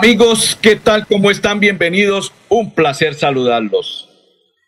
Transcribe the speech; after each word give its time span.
Amigos, 0.00 0.56
¿qué 0.62 0.76
tal? 0.76 1.08
¿Cómo 1.08 1.28
están? 1.28 1.58
Bienvenidos. 1.58 2.32
Un 2.48 2.72
placer 2.72 3.14
saludarlos. 3.14 4.08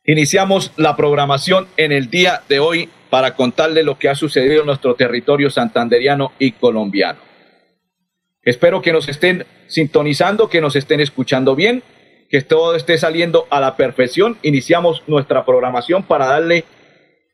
Iniciamos 0.05 0.73
la 0.77 0.97
programación 0.97 1.69
en 1.77 1.93
el 1.93 2.11
día 2.11 2.43
de 2.49 2.59
hoy 2.59 2.89
para 3.11 3.37
contarles 3.37 3.85
lo 3.85 3.97
que 3.97 4.09
ha 4.09 4.17
sucedido 4.17 4.63
en 4.63 4.67
nuestro 4.67 4.97
territorio 4.97 5.49
santanderiano 5.49 6.33
y 6.41 6.51
colombiano. 6.51 7.21
Espero 8.43 8.83
que 8.83 8.93
nos 8.93 9.09
estén 9.09 9.47
sintonizando, 9.69 10.49
que 10.49 10.61
nos 10.61 10.75
estén 10.75 10.99
escuchando 10.99 11.55
bien, 11.55 11.85
que 12.29 12.43
todo 12.43 12.75
esté 12.75 12.99
saliendo 12.99 13.47
a 13.51 13.61
la 13.61 13.77
perfección. 13.77 14.37
Iniciamos 14.43 15.05
nuestra 15.07 15.45
programación 15.45 16.03
para 16.03 16.27
darle 16.27 16.65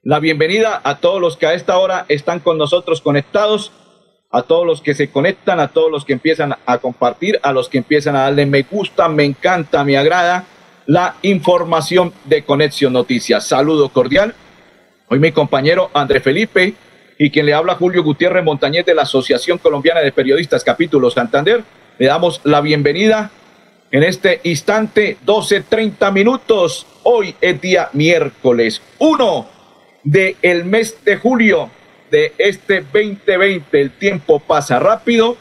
la 0.03 0.21
bienvenida 0.21 0.83
a 0.85 0.99
todos 0.99 1.19
los 1.19 1.39
que 1.39 1.47
a 1.47 1.55
esta 1.55 1.79
hora 1.79 2.05
están 2.11 2.41
con 2.41 2.59
nosotros 2.59 3.01
conectados 3.01 3.73
a 4.31 4.43
todos 4.43 4.67
los 4.67 4.81
que 4.81 4.95
se 4.95 5.11
conectan, 5.11 5.61
a 5.61 5.69
todos 5.69 5.91
los 5.91 6.05
que 6.05 6.13
empiezan 6.13 6.55
a 6.67 6.79
compartir, 6.79 7.39
a 7.43 7.53
los 7.53 7.69
que 7.69 7.79
empiezan 7.79 8.17
a 8.17 8.23
darle 8.23 8.47
me 8.47 8.63
gusta, 8.63 9.09
me 9.09 9.25
encanta, 9.25 9.85
me 9.85 9.97
agrada 9.97 10.45
la 10.87 11.17
información 11.23 12.13
de 12.25 12.45
Conexión 12.45 12.93
Noticias. 12.93 13.47
Saludo 13.47 13.89
cordial. 13.89 14.35
Hoy 15.09 15.19
mi 15.19 15.33
compañero 15.33 15.91
André 15.95 16.21
Felipe 16.21 16.75
y 17.19 17.31
quien 17.31 17.47
le 17.47 17.55
habla 17.55 17.75
Julio 17.75 18.03
Gutiérrez 18.03 18.45
Montañez 18.45 18.85
de 18.85 18.95
la 18.95 19.03
Asociación 19.03 19.59
Colombiana 19.59 20.01
de 20.01 20.13
Periodistas 20.13 20.65
Capítulo 20.65 21.11
Santander. 21.11 21.63
Le 21.99 22.07
damos 22.07 22.41
la 22.45 22.61
bienvenida 22.61 23.31
en 23.91 24.03
este 24.03 24.41
instante, 24.45 25.17
12.30 25.25 26.13
minutos. 26.13 26.87
Hoy 27.05 27.35
es 27.41 27.61
día 27.61 27.89
miércoles 27.93 28.83
1 28.99 29.49
del 30.05 30.65
mes 30.65 31.05
de 31.05 31.17
julio 31.17 31.71
de 32.11 32.33
este 32.39 32.81
2020. 32.81 33.81
El 33.81 33.91
tiempo 33.91 34.41
pasa 34.41 34.79
rápido, 34.79 35.37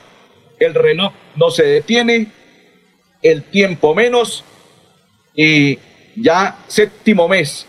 el 0.59 0.73
reloj 0.73 1.13
no 1.35 1.49
se 1.51 1.63
detiene, 1.63 2.27
el 3.21 3.43
tiempo 3.43 3.95
menos 3.95 4.43
y 5.35 5.79
ya 6.15 6.57
séptimo 6.67 7.27
mes 7.27 7.65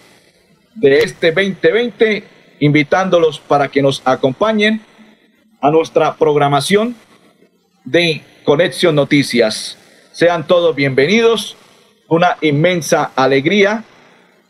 de 0.74 0.98
este 0.98 1.32
2020, 1.32 2.24
invitándolos 2.60 3.40
para 3.40 3.68
que 3.68 3.82
nos 3.82 4.02
acompañen 4.04 4.80
a 5.60 5.70
nuestra 5.70 6.16
programación 6.16 6.94
de 7.84 8.22
Conexión 8.44 8.94
Noticias. 8.94 9.78
Sean 10.12 10.46
todos 10.46 10.76
bienvenidos, 10.76 11.56
una 12.08 12.36
inmensa 12.40 13.10
alegría 13.16 13.84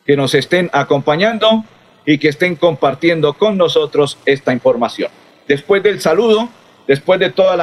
que 0.05 0.17
nos 0.17 0.35
estén 0.35 0.71
acompañando 0.73 1.65
y 2.07 2.19
que 2.19 2.29
estén 2.29 2.55
compartiendo 2.55 3.35
con 3.35 3.59
nosotros 3.59 4.17
esta 4.25 4.53
información. 4.53 5.11
Después 5.49 5.83
del 5.83 6.01
saludo, 6.01 6.49
después 6.87 7.19
de 7.19 7.31
todo 7.31 7.55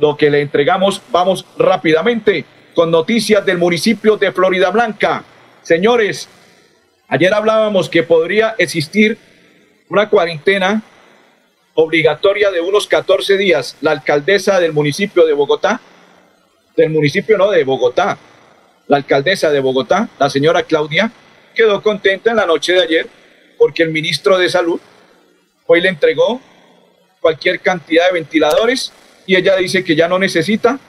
lo 0.00 0.16
que 0.16 0.28
le 0.28 0.40
entregamos, 0.40 1.00
vamos 1.10 1.46
rápidamente 1.56 2.44
con 2.74 2.90
noticias 2.90 3.46
del 3.46 3.58
municipio 3.58 4.16
de 4.16 4.32
Florida 4.32 4.70
Blanca. 4.70 5.24
Señores, 5.62 6.28
ayer 7.08 7.32
hablábamos 7.32 7.88
que 7.88 8.02
podría 8.02 8.56
existir 8.58 9.16
una 9.88 10.08
cuarentena 10.08 10.82
obligatoria 11.74 12.50
de 12.50 12.60
unos 12.60 12.86
14 12.86 13.36
días. 13.36 13.76
La 13.80 13.92
alcaldesa 13.92 14.58
del 14.58 14.72
municipio 14.72 15.24
de 15.24 15.32
Bogotá, 15.32 15.80
del 16.76 16.90
municipio 16.90 17.38
no 17.38 17.50
de 17.50 17.62
Bogotá, 17.64 18.18
la 18.88 18.96
alcaldesa 18.96 19.50
de 19.50 19.60
Bogotá, 19.60 20.08
la 20.18 20.28
señora 20.28 20.64
Claudia, 20.64 21.12
quedó 21.54 21.82
contenta 21.82 22.30
en 22.30 22.36
la 22.36 22.46
noche 22.46 22.72
de 22.72 22.82
ayer 22.82 23.21
porque 23.62 23.84
el 23.84 23.90
ministro 23.90 24.38
de 24.38 24.48
Salud 24.48 24.80
hoy 25.68 25.80
le 25.80 25.88
entregó 25.88 26.40
cualquier 27.20 27.60
cantidad 27.60 28.08
de 28.08 28.14
ventiladores 28.14 28.92
y 29.24 29.36
ella 29.36 29.54
dice 29.54 29.84
que 29.84 29.94
ya 29.94 30.08
no 30.08 30.18
necesita, 30.18 30.80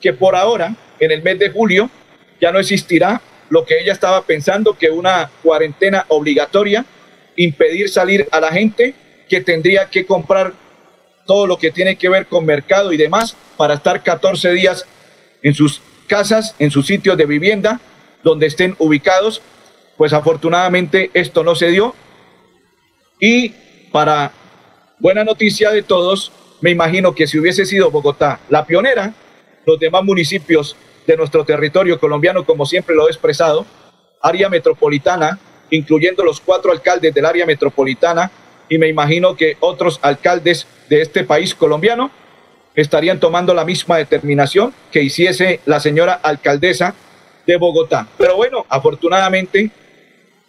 que 0.00 0.14
por 0.14 0.34
ahora, 0.34 0.74
en 0.98 1.10
el 1.10 1.22
mes 1.22 1.38
de 1.38 1.50
julio, 1.50 1.90
ya 2.40 2.50
no 2.50 2.58
existirá 2.58 3.20
lo 3.50 3.66
que 3.66 3.78
ella 3.78 3.92
estaba 3.92 4.22
pensando, 4.22 4.78
que 4.78 4.88
una 4.88 5.30
cuarentena 5.42 6.06
obligatoria, 6.08 6.86
impedir 7.36 7.90
salir 7.90 8.26
a 8.30 8.40
la 8.40 8.48
gente, 8.50 8.94
que 9.28 9.42
tendría 9.42 9.90
que 9.90 10.06
comprar 10.06 10.54
todo 11.26 11.46
lo 11.46 11.58
que 11.58 11.70
tiene 11.70 11.96
que 11.96 12.08
ver 12.08 12.24
con 12.28 12.46
mercado 12.46 12.94
y 12.94 12.96
demás 12.96 13.36
para 13.58 13.74
estar 13.74 14.02
14 14.02 14.52
días 14.52 14.86
en 15.42 15.52
sus 15.52 15.82
casas, 16.06 16.54
en 16.58 16.70
sus 16.70 16.86
sitios 16.86 17.18
de 17.18 17.26
vivienda, 17.26 17.78
donde 18.22 18.46
estén 18.46 18.74
ubicados. 18.78 19.42
Pues 19.98 20.14
afortunadamente 20.14 21.10
esto 21.12 21.44
no 21.44 21.54
se 21.54 21.68
dio 21.68 21.94
y 23.22 23.54
para 23.92 24.32
buena 24.98 25.22
noticia 25.22 25.70
de 25.70 25.84
todos, 25.84 26.32
me 26.60 26.70
imagino 26.70 27.14
que 27.14 27.28
si 27.28 27.38
hubiese 27.38 27.64
sido 27.64 27.88
Bogotá 27.88 28.40
la 28.48 28.66
pionera, 28.66 29.14
los 29.64 29.78
demás 29.78 30.02
municipios 30.02 30.76
de 31.06 31.16
nuestro 31.16 31.44
territorio 31.44 32.00
colombiano, 32.00 32.44
como 32.44 32.66
siempre 32.66 32.96
lo 32.96 33.06
he 33.06 33.10
expresado, 33.12 33.64
área 34.20 34.48
metropolitana, 34.48 35.38
incluyendo 35.70 36.24
los 36.24 36.40
cuatro 36.40 36.72
alcaldes 36.72 37.14
del 37.14 37.24
área 37.24 37.46
metropolitana, 37.46 38.28
y 38.68 38.76
me 38.78 38.88
imagino 38.88 39.36
que 39.36 39.56
otros 39.60 40.00
alcaldes 40.02 40.66
de 40.88 41.02
este 41.02 41.22
país 41.22 41.54
colombiano 41.54 42.10
estarían 42.74 43.20
tomando 43.20 43.54
la 43.54 43.64
misma 43.64 43.98
determinación 43.98 44.74
que 44.90 45.00
hiciese 45.00 45.60
la 45.64 45.78
señora 45.78 46.14
alcaldesa 46.14 46.92
de 47.46 47.56
Bogotá. 47.56 48.08
Pero 48.18 48.34
bueno, 48.34 48.66
afortunadamente, 48.68 49.70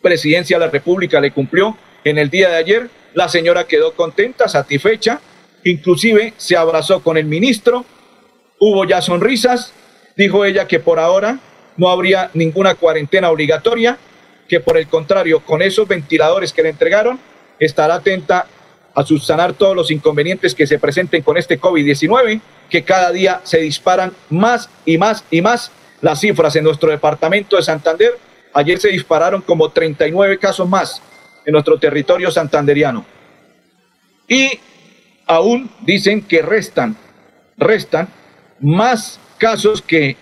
Presidencia 0.01 0.57
de 0.57 0.65
la 0.65 0.71
República 0.71 1.21
le 1.21 1.31
cumplió 1.31 1.77
en 2.03 2.17
el 2.17 2.29
día 2.29 2.49
de 2.49 2.55
ayer. 2.55 2.89
La 3.13 3.29
señora 3.29 3.65
quedó 3.65 3.93
contenta, 3.93 4.47
satisfecha, 4.47 5.21
inclusive 5.63 6.33
se 6.37 6.57
abrazó 6.57 7.01
con 7.01 7.17
el 7.17 7.25
ministro, 7.25 7.85
hubo 8.59 8.85
ya 8.85 9.01
sonrisas, 9.01 9.71
dijo 10.17 10.45
ella 10.45 10.67
que 10.67 10.79
por 10.79 10.99
ahora 10.99 11.39
no 11.77 11.89
habría 11.89 12.31
ninguna 12.33 12.75
cuarentena 12.75 13.29
obligatoria, 13.29 13.97
que 14.47 14.59
por 14.59 14.77
el 14.77 14.87
contrario, 14.87 15.41
con 15.41 15.61
esos 15.61 15.87
ventiladores 15.87 16.53
que 16.53 16.63
le 16.63 16.69
entregaron, 16.69 17.19
estará 17.59 17.95
atenta 17.95 18.47
a 18.95 19.03
subsanar 19.03 19.53
todos 19.53 19.75
los 19.75 19.89
inconvenientes 19.91 20.53
que 20.53 20.67
se 20.67 20.79
presenten 20.79 21.23
con 21.23 21.37
este 21.37 21.59
COVID-19, 21.59 22.41
que 22.69 22.83
cada 22.83 23.11
día 23.11 23.41
se 23.43 23.59
disparan 23.59 24.13
más 24.29 24.69
y 24.85 24.97
más 24.97 25.23
y 25.31 25.41
más 25.41 25.71
las 26.01 26.19
cifras 26.19 26.55
en 26.55 26.63
nuestro 26.63 26.91
departamento 26.91 27.55
de 27.55 27.63
Santander. 27.63 28.17
Ayer 28.53 28.79
se 28.79 28.89
dispararon 28.89 29.41
como 29.41 29.69
39 29.69 30.37
casos 30.37 30.67
más 30.67 31.01
en 31.45 31.51
nuestro 31.53 31.77
territorio 31.77 32.31
santanderiano. 32.31 33.05
Y 34.27 34.49
aún 35.25 35.69
dicen 35.81 36.21
que 36.21 36.41
restan, 36.41 36.95
restan 37.57 38.07
más 38.59 39.19
casos 39.37 39.81
que 39.81 40.15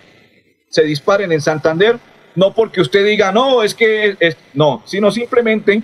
se 0.68 0.82
disparen 0.82 1.32
en 1.32 1.40
Santander, 1.40 1.98
no 2.34 2.54
porque 2.54 2.80
usted 2.80 3.04
diga, 3.04 3.30
no, 3.30 3.62
es 3.62 3.74
que 3.74 4.16
es, 4.18 4.36
no, 4.54 4.82
sino 4.86 5.10
simplemente 5.10 5.82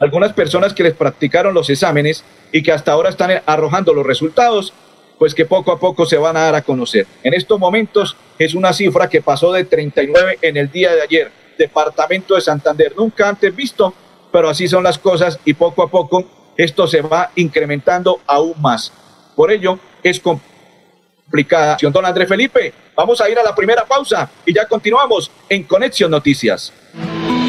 algunas 0.00 0.32
personas 0.32 0.74
que 0.74 0.82
les 0.82 0.94
practicaron 0.94 1.54
los 1.54 1.70
exámenes 1.70 2.24
y 2.52 2.62
que 2.62 2.72
hasta 2.72 2.92
ahora 2.92 3.10
están 3.10 3.42
arrojando 3.46 3.94
los 3.94 4.04
resultados, 4.04 4.72
pues 5.18 5.34
que 5.34 5.44
poco 5.44 5.72
a 5.72 5.78
poco 5.78 6.04
se 6.04 6.18
van 6.18 6.36
a 6.36 6.40
dar 6.40 6.54
a 6.56 6.62
conocer. 6.62 7.06
En 7.22 7.32
estos 7.32 7.58
momentos 7.58 8.16
es 8.38 8.54
una 8.54 8.72
cifra 8.72 9.08
que 9.08 9.22
pasó 9.22 9.52
de 9.52 9.64
39 9.64 10.38
en 10.42 10.56
el 10.56 10.70
día 10.70 10.92
de 10.94 11.02
ayer, 11.02 11.30
departamento 11.56 12.34
de 12.34 12.40
Santander, 12.40 12.92
nunca 12.96 13.28
antes 13.28 13.54
visto 13.54 13.94
pero 14.34 14.48
así 14.48 14.66
son 14.66 14.82
las 14.82 14.98
cosas 14.98 15.38
y 15.44 15.54
poco 15.54 15.84
a 15.84 15.88
poco 15.88 16.24
esto 16.56 16.88
se 16.88 17.02
va 17.02 17.30
incrementando 17.36 18.18
aún 18.26 18.60
más. 18.60 18.92
Por 19.36 19.52
ello 19.52 19.78
es 20.02 20.18
complicada. 20.18 21.76
Don 21.80 22.04
Andrés 22.04 22.28
Felipe, 22.28 22.74
vamos 22.96 23.20
a 23.20 23.30
ir 23.30 23.38
a 23.38 23.44
la 23.44 23.54
primera 23.54 23.84
pausa 23.84 24.28
y 24.44 24.52
ya 24.52 24.66
continuamos 24.66 25.30
en 25.48 25.62
Conexión 25.62 26.10
Noticias. 26.10 26.72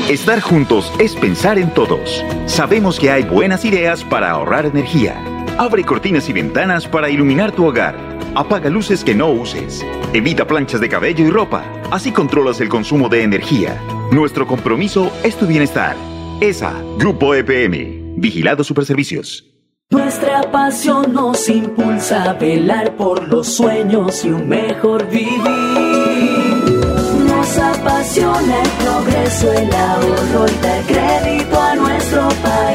Estar 0.08 0.40
juntos 0.42 0.94
es 1.00 1.16
pensar 1.16 1.58
en 1.58 1.74
todos. 1.74 2.24
Sabemos 2.46 3.00
que 3.00 3.10
hay 3.10 3.24
buenas 3.24 3.66
ideas 3.66 4.04
para 4.04 4.30
ahorrar 4.30 4.68
energía. 4.68 5.20
Abre 5.58 5.84
cortinas 5.84 6.30
y 6.30 6.34
ventanas 6.34 6.88
para 6.88 7.10
iluminar 7.10 7.52
tu 7.52 7.66
hogar. 7.66 7.96
Apaga 8.36 8.70
luces 8.70 9.04
que 9.04 9.16
no 9.16 9.32
uses. 9.32 9.84
Evita 10.14 10.46
planchas 10.46 10.82
de 10.82 10.90
cabello 10.90 11.26
y 11.26 11.32
ropa. 11.32 11.66
Así 11.90 12.12
controlas 12.12 12.62
el 12.62 12.70
consumo 12.70 13.10
de 13.10 13.24
energía. 13.24 13.82
Nuestro 14.12 14.46
compromiso 14.46 15.12
es 15.24 15.36
tu 15.36 15.48
bienestar. 15.48 15.96
ESA, 16.42 16.74
Grupo 16.98 17.34
EPM, 17.34 18.16
Vigilado 18.18 18.64
Superservicios. 18.64 19.46
Nuestra 19.90 20.52
pasión 20.52 21.14
nos 21.14 21.48
impulsa 21.48 22.32
a 22.32 22.34
velar 22.34 22.96
por 22.98 23.28
los 23.28 23.48
sueños 23.48 24.26
y 24.26 24.30
un 24.30 24.50
mejor 24.50 25.08
vivir. 25.10 25.42
Con 28.16 28.50
el 28.50 28.70
progreso, 28.70 29.52
el 29.52 29.74
ahorro 29.74 30.46
y 30.48 30.62
dar 30.62 30.84
crédito 30.86 31.60
a 31.60 31.76
nuestro 31.76 32.30
país. 32.42 32.75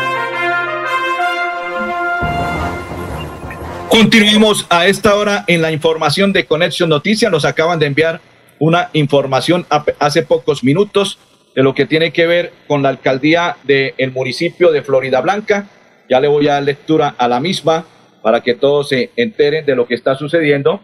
Continuamos 3.91 4.67
a 4.69 4.87
esta 4.87 5.15
hora 5.15 5.43
en 5.47 5.61
la 5.61 5.69
información 5.69 6.31
de 6.31 6.45
Conexión 6.45 6.87
Noticias. 6.87 7.29
Nos 7.29 7.43
acaban 7.43 7.77
de 7.77 7.87
enviar 7.87 8.21
una 8.57 8.89
información 8.93 9.65
hace 9.99 10.23
pocos 10.23 10.63
minutos 10.63 11.19
de 11.53 11.61
lo 11.61 11.75
que 11.75 11.85
tiene 11.85 12.13
que 12.13 12.25
ver 12.25 12.53
con 12.69 12.83
la 12.83 12.87
alcaldía 12.87 13.57
del 13.63 14.13
municipio 14.13 14.71
de 14.71 14.81
Florida 14.81 15.19
Blanca. 15.19 15.67
Ya 16.09 16.21
le 16.21 16.29
voy 16.29 16.47
a 16.47 16.53
dar 16.53 16.63
lectura 16.63 17.15
a 17.17 17.27
la 17.27 17.41
misma 17.41 17.83
para 18.21 18.39
que 18.39 18.55
todos 18.55 18.87
se 18.87 19.11
enteren 19.17 19.65
de 19.65 19.75
lo 19.75 19.85
que 19.85 19.95
está 19.95 20.15
sucediendo. 20.15 20.79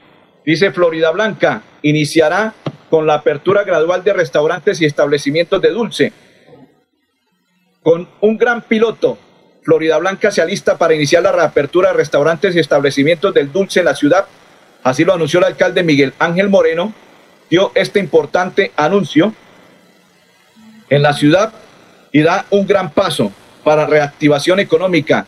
Dice 0.46 0.74
Florida 0.74 1.10
Blanca, 1.12 1.64
iniciará 1.84 2.56
con 2.90 3.08
la 3.08 3.14
apertura 3.14 3.64
gradual 3.64 4.04
de 4.04 4.12
restaurantes 4.12 4.82
y 4.82 4.86
establecimientos 4.86 5.62
de 5.62 5.70
dulce. 5.70 6.12
Con 7.82 8.10
un 8.20 8.38
gran 8.38 8.64
piloto 8.64 9.18
Florida 9.68 9.98
Blanca 9.98 10.32
se 10.32 10.42
alista 10.42 10.78
para 10.78 10.96
iniciar 10.96 11.24
la 11.24 11.34
reapertura 11.34 11.90
de 11.90 11.98
restaurantes 11.98 12.56
y 12.56 12.60
establecimientos 12.60 13.34
del 13.34 13.52
dulce 13.52 13.80
en 13.80 13.86
la 13.88 13.96
ciudad. 13.96 14.26
Así 14.82 15.04
lo 15.04 15.14
anunció 15.14 15.40
el 15.40 15.46
alcalde 15.46 15.84
Miguel 15.84 16.14
Ángel 16.20 16.48
Moreno. 16.48 16.94
Dio 17.50 17.74
este 17.76 18.00
importante 18.00 18.72
anuncio 18.78 19.34
en 20.90 21.02
la 21.02 21.12
ciudad 21.12 21.52
y 22.14 22.22
da 22.22 22.46
un 22.50 22.66
gran 22.66 22.92
paso 22.92 23.34
para 23.66 23.86
reactivación 23.86 24.62
económica 24.62 25.28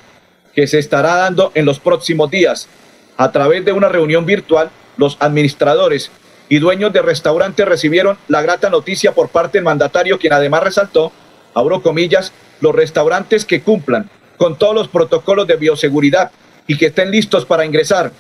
que 0.56 0.68
se 0.68 0.80
estará 0.80 1.16
dando 1.16 1.52
en 1.54 1.66
los 1.66 1.82
próximos 1.82 2.32
días. 2.32 2.70
A 3.18 3.34
través 3.34 3.66
de 3.66 3.74
una 3.74 3.90
reunión 3.90 4.26
virtual, 4.26 4.70
los 4.96 5.18
administradores 5.20 6.12
y 6.48 6.60
dueños 6.60 6.94
de 6.94 7.02
restaurantes 7.02 7.68
recibieron 7.68 8.18
la 8.30 8.42
grata 8.42 8.70
noticia 8.70 9.12
por 9.12 9.28
parte 9.28 9.58
del 9.58 9.66
mandatario, 9.66 10.18
quien 10.18 10.32
además 10.32 10.64
resaltó, 10.64 11.12
abro 11.54 11.82
comillas, 11.82 12.32
los 12.62 12.74
restaurantes 12.74 13.44
que 13.44 13.60
cumplan 13.60 14.10
con 14.40 14.58
todos 14.58 14.74
los 14.74 14.88
protocolos 14.88 15.46
de 15.46 15.58
bioseguridad 15.58 16.32
y 16.66 16.78
que 16.78 16.88
estén 16.88 17.12
listos 17.12 17.46
para 17.46 17.66
ingresar 17.66 18.12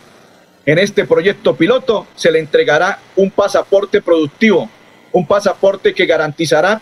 en 0.66 0.77
este 0.77 1.06
proyecto 1.06 1.56
piloto, 1.56 2.06
se 2.16 2.30
le 2.30 2.39
entregará 2.39 3.00
un 3.16 3.31
pasaporte 3.31 4.01
productivo, 4.01 4.69
un 5.13 5.25
pasaporte 5.25 5.94
que 5.94 6.06
garantizará 6.06 6.81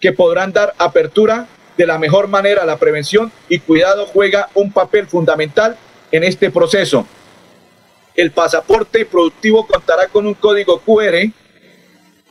que 0.00 0.12
podrán 0.12 0.52
dar 0.52 0.74
apertura 0.76 1.46
de 1.76 1.86
la 1.86 1.96
mejor 1.96 2.26
manera. 2.26 2.66
La 2.66 2.76
prevención 2.76 3.30
y 3.48 3.60
cuidado 3.60 4.04
juega 4.06 4.48
un 4.54 4.72
papel 4.72 5.06
fundamental 5.06 5.76
en 6.10 6.24
este 6.24 6.50
proceso. 6.50 7.06
El 8.16 8.32
pasaporte 8.32 9.06
productivo 9.06 9.64
contará 9.64 10.08
con 10.08 10.26
un 10.26 10.34
código 10.34 10.80
QR 10.80 11.30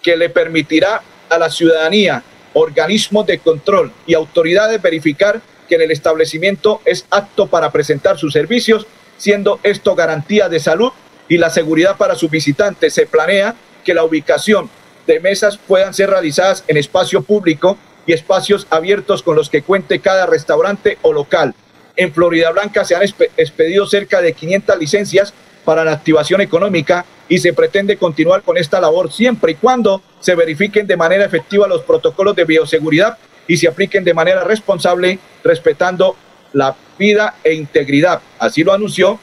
que 0.04 0.18
le 0.18 0.30
permitirá 0.30 1.02
a 1.30 1.38
la 1.38 1.50
ciudadanía, 1.50 2.22
organismos 2.54 3.26
de 3.26 3.40
control 3.40 3.92
y 4.06 4.14
autoridades 4.16 4.82
verificar 4.82 5.42
que 5.72 5.76
en 5.76 5.84
el 5.84 5.92
establecimiento 5.92 6.82
es 6.84 7.06
apto 7.12 7.48
para 7.48 7.72
presentar 7.72 8.18
sus 8.18 8.34
servicios, 8.34 8.86
siendo 9.16 9.62
esto 9.64 9.96
garantía 9.96 10.50
de 10.50 10.60
salud 10.60 10.92
y 11.30 11.38
la 11.38 11.50
seguridad 11.50 11.96
para 11.96 12.16
sus 12.16 12.30
visitantes. 12.30 12.94
Se 12.94 13.06
planea 13.06 13.56
que 13.86 13.94
la 13.94 14.04
ubicación 14.04 14.70
de 15.08 15.22
mesas 15.22 15.58
puedan 15.58 15.94
ser 15.94 16.10
realizadas 16.10 16.66
en 16.68 16.76
espacio 16.76 17.22
público 17.22 17.78
y 18.06 18.12
espacios 18.12 18.68
abiertos 18.70 19.24
con 19.24 19.38
los 19.38 19.50
que 19.50 19.62
cuente 19.62 20.02
cada 20.02 20.26
restaurante 20.26 20.98
o 21.04 21.14
local. 21.14 21.56
En 21.96 22.14
Florida 22.14 22.52
Blanca 22.52 22.84
se 22.84 22.96
han 22.96 23.04
expedido 23.38 23.88
cerca 23.88 24.22
de 24.22 24.34
500 24.34 24.78
licencias 24.78 25.34
para 25.64 25.86
la 25.86 25.94
activación 25.94 26.42
económica 26.42 27.06
y 27.30 27.38
se 27.38 27.54
pretende 27.54 27.96
continuar 27.96 28.42
con 28.42 28.58
esta 28.58 28.82
labor 28.82 29.10
siempre 29.10 29.54
y 29.54 29.56
cuando 29.56 30.02
se 30.20 30.36
verifiquen 30.36 30.86
de 30.86 30.98
manera 30.98 31.24
efectiva 31.24 31.66
los 31.66 31.84
protocolos 31.84 32.36
de 32.36 32.44
bioseguridad 32.44 33.18
y 33.48 33.56
se 33.56 33.70
apliquen 33.70 34.04
de 34.04 34.14
manera 34.14 34.44
responsable, 34.44 35.20
respetando 35.44 36.16
la 36.54 36.76
vida 36.98 37.36
e 37.44 37.54
integridad. 37.54 38.22
Así 38.40 38.64
lo 38.64 38.74
anunció 38.74 39.20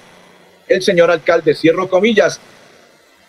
el 0.69 0.83
señor 0.83 1.11
alcalde, 1.11 1.55
cierro 1.55 1.89
comillas, 1.89 2.41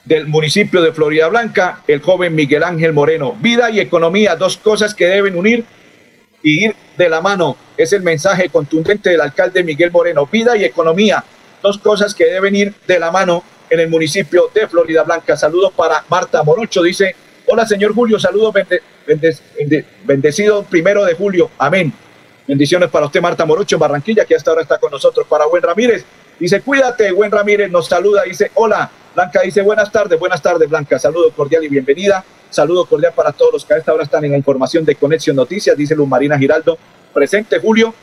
del 0.06 0.28
municipio 0.28 0.82
de 0.82 0.92
Florida 0.92 1.28
Blanca, 1.28 1.84
el 1.88 2.02
joven 2.02 2.34
Miguel 2.34 2.64
Ángel 2.64 2.94
Moreno. 2.94 3.36
Vida 3.40 3.70
y 3.70 3.80
economía, 3.80 4.36
dos 4.36 4.58
cosas 4.58 4.94
que 4.94 5.06
deben 5.06 5.38
unir 5.38 5.66
y 6.42 6.66
ir 6.66 6.76
de 6.98 7.10
la 7.10 7.22
mano. 7.22 7.56
Es 7.78 7.94
el 7.94 8.02
mensaje 8.02 8.50
contundente 8.50 9.10
del 9.10 9.22
alcalde 9.22 9.64
Miguel 9.64 9.92
Moreno. 9.92 10.26
Vida 10.26 10.58
y 10.58 10.64
economía, 10.64 11.24
dos 11.62 11.78
cosas 11.78 12.16
que 12.16 12.26
deben 12.26 12.56
ir 12.56 12.74
de 12.88 13.00
la 13.00 13.12
mano 13.12 13.44
en 13.70 13.80
el 13.82 13.90
municipio 13.90 14.50
de 14.54 14.68
Florida 14.68 15.04
Blanca. 15.04 15.38
Saludos 15.38 15.74
para 15.76 16.04
Marta 16.10 16.42
Morocho, 16.44 16.82
dice 16.82 17.16
Hola, 17.52 17.66
señor 17.66 17.96
Julio, 17.96 18.20
saludos, 18.20 18.54
bendecido 20.06 20.64
primero 20.64 21.04
de 21.04 21.16
julio. 21.16 21.50
Amén. 21.58 21.92
Bendiciones 22.50 22.90
para 22.90 23.06
usted, 23.06 23.22
Marta 23.22 23.46
Morocho, 23.46 23.76
en 23.76 23.80
Barranquilla, 23.80 24.26
que 24.26 24.34
hasta 24.34 24.50
ahora 24.50 24.64
está 24.64 24.80
con 24.80 24.90
nosotros. 24.90 25.28
Para 25.28 25.46
Buen 25.46 25.62
Ramírez, 25.62 26.04
dice, 26.40 26.62
cuídate, 26.62 27.12
Buen 27.12 27.30
Ramírez, 27.30 27.70
nos 27.70 27.86
saluda, 27.86 28.24
dice, 28.24 28.50
hola. 28.56 28.90
Blanca 29.14 29.42
dice, 29.42 29.62
buenas 29.62 29.92
tardes, 29.92 30.20
buenas 30.20 30.42
tardes, 30.42 30.68
Blanca. 30.68 30.98
Saludo 30.98 31.30
cordial 31.30 31.64
y 31.64 31.68
bienvenida. 31.68 32.26
Saludo 32.50 32.88
cordial 32.88 33.14
para 33.16 33.34
todos 33.34 33.54
los 33.54 33.66
que 33.66 33.76
a 33.76 33.78
esta 33.78 33.94
hora 33.94 34.02
están 34.02 34.26
en 34.26 34.32
la 34.32 34.38
información 34.38 34.84
de 34.84 34.96
Conexión 34.96 35.36
Noticias, 35.36 35.78
dice 35.78 35.96
Luz 35.96 36.08
Marina 36.08 36.40
Giraldo. 36.40 36.80
Presente, 37.14 37.60
Julio. 37.60 37.94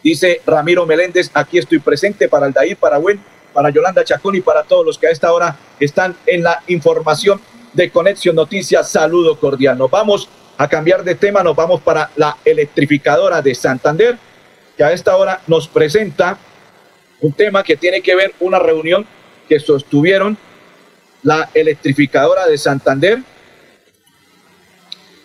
Dice 0.00 0.42
Ramiro 0.46 0.86
Meléndez, 0.86 1.32
aquí 1.34 1.58
estoy 1.58 1.80
presente 1.80 2.28
para 2.28 2.46
Aldair, 2.46 2.76
para 2.76 2.98
Buen, 2.98 3.18
para 3.52 3.70
Yolanda 3.70 4.04
Chacón 4.04 4.36
y 4.36 4.42
para 4.42 4.62
todos 4.62 4.86
los 4.86 4.96
que 4.96 5.08
a 5.08 5.10
esta 5.10 5.32
hora 5.32 5.56
están 5.80 6.14
en 6.26 6.44
la 6.44 6.62
información 6.68 7.40
de 7.72 7.90
Conexión 7.90 8.36
Noticias, 8.36 8.88
saludo 8.88 9.40
cordial. 9.40 9.76
Nos 9.76 9.90
vamos 9.90 10.28
a 10.58 10.68
cambiar 10.68 11.02
de 11.04 11.14
tema, 11.14 11.42
nos 11.42 11.56
vamos 11.56 11.80
para 11.80 12.10
la 12.16 12.36
electrificadora 12.44 13.42
de 13.42 13.54
Santander, 13.54 14.16
que 14.76 14.84
a 14.84 14.92
esta 14.92 15.16
hora 15.16 15.40
nos 15.46 15.68
presenta 15.68 16.38
un 17.20 17.32
tema 17.32 17.62
que 17.62 17.76
tiene 17.76 18.02
que 18.02 18.14
ver 18.14 18.34
una 18.40 18.58
reunión 18.58 19.06
que 19.48 19.60
sostuvieron 19.60 20.36
la 21.22 21.50
electrificadora 21.54 22.46
de 22.46 22.58
Santander 22.58 23.20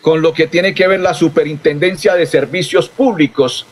con 0.02 0.22
lo 0.22 0.34
que 0.34 0.48
tiene 0.48 0.74
que 0.74 0.88
ver 0.88 1.00
la 1.00 1.14
Superintendencia 1.14 2.14
de 2.14 2.26
Servicios 2.26 2.88
Públicos. 2.88 3.66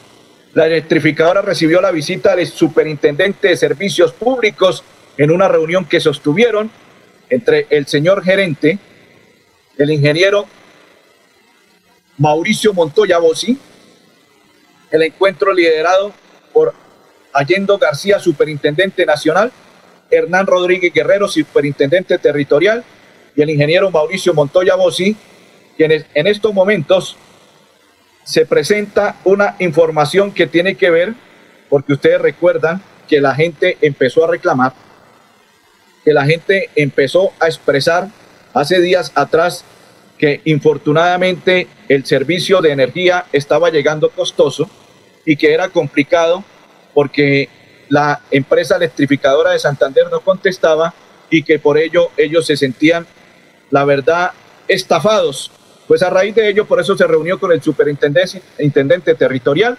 La 0.53 0.65
electrificadora 0.65 1.41
recibió 1.41 1.81
la 1.81 1.91
visita 1.91 2.35
del 2.35 2.47
Superintendente 2.47 3.49
de 3.49 3.57
Servicios 3.57 4.11
Públicos 4.11 4.83
en 5.17 5.31
una 5.31 5.47
reunión 5.47 5.85
que 5.85 5.99
sostuvieron 5.99 6.69
entre 7.29 7.67
el 7.69 7.87
señor 7.87 8.23
gerente, 8.23 8.79
el 9.77 9.91
ingeniero 9.91 10.45
Mauricio 12.17 12.73
Montoya 12.73 13.17
Bossi, 13.17 13.57
el 14.91 15.01
encuentro 15.03 15.53
liderado 15.53 16.13
por 16.53 16.73
Allendo 17.33 17.77
García, 17.77 18.19
superintendente 18.19 19.05
nacional, 19.05 19.51
Hernán 20.09 20.47
Rodríguez 20.47 20.93
Guerrero, 20.93 21.27
superintendente 21.27 22.17
territorial, 22.17 22.83
y 23.35 23.41
el 23.41 23.49
ingeniero 23.49 23.91
Mauricio 23.91 24.33
Montoya 24.33 24.75
Bossi, 24.75 25.17
quienes 25.75 26.05
en 26.13 26.27
estos 26.27 26.53
momentos 26.53 27.17
se 28.23 28.45
presenta 28.45 29.17
una 29.25 29.55
información 29.59 30.31
que 30.31 30.47
tiene 30.47 30.75
que 30.75 30.89
ver, 30.89 31.13
porque 31.69 31.93
ustedes 31.93 32.21
recuerdan 32.21 32.81
que 33.09 33.19
la 33.19 33.35
gente 33.35 33.77
empezó 33.81 34.23
a 34.23 34.31
reclamar 34.31 34.73
que 36.05 36.13
la 36.13 36.23
gente 36.23 36.69
empezó 36.75 37.33
a 37.39 37.47
expresar 37.47 38.07
hace 38.53 38.79
días 38.79 39.11
atrás 39.15 39.65
que 40.17 40.41
infortunadamente 40.45 41.67
el 41.89 42.05
servicio 42.05 42.61
de 42.61 42.71
energía 42.71 43.25
estaba 43.31 43.69
llegando 43.69 44.09
costoso 44.09 44.69
y 45.25 45.35
que 45.35 45.53
era 45.53 45.69
complicado 45.69 46.43
porque 46.93 47.49
la 47.89 48.21
empresa 48.31 48.77
electrificadora 48.77 49.51
de 49.51 49.59
Santander 49.59 50.05
no 50.11 50.21
contestaba 50.21 50.93
y 51.29 51.43
que 51.43 51.59
por 51.59 51.77
ello 51.77 52.09
ellos 52.17 52.45
se 52.45 52.55
sentían, 52.55 53.05
la 53.71 53.83
verdad, 53.83 54.31
estafados. 54.67 55.51
Pues 55.87 56.01
a 56.01 56.09
raíz 56.09 56.33
de 56.33 56.49
ello, 56.49 56.65
por 56.65 56.79
eso 56.79 56.97
se 56.97 57.05
reunió 57.05 57.39
con 57.39 57.51
el 57.51 57.61
superintendente 57.61 59.15
territorial, 59.15 59.77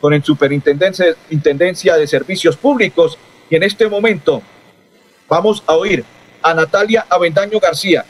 con 0.00 0.12
el 0.12 0.22
superintendencia 0.22 1.96
de 1.96 2.06
servicios 2.06 2.56
públicos 2.56 3.18
y 3.48 3.56
en 3.56 3.62
este 3.62 3.88
momento 3.88 4.42
Vamos 5.30 5.62
a 5.64 5.76
oír 5.76 6.04
a 6.42 6.52
Natalia 6.52 7.06
Avendaño 7.08 7.60
García, 7.60 8.04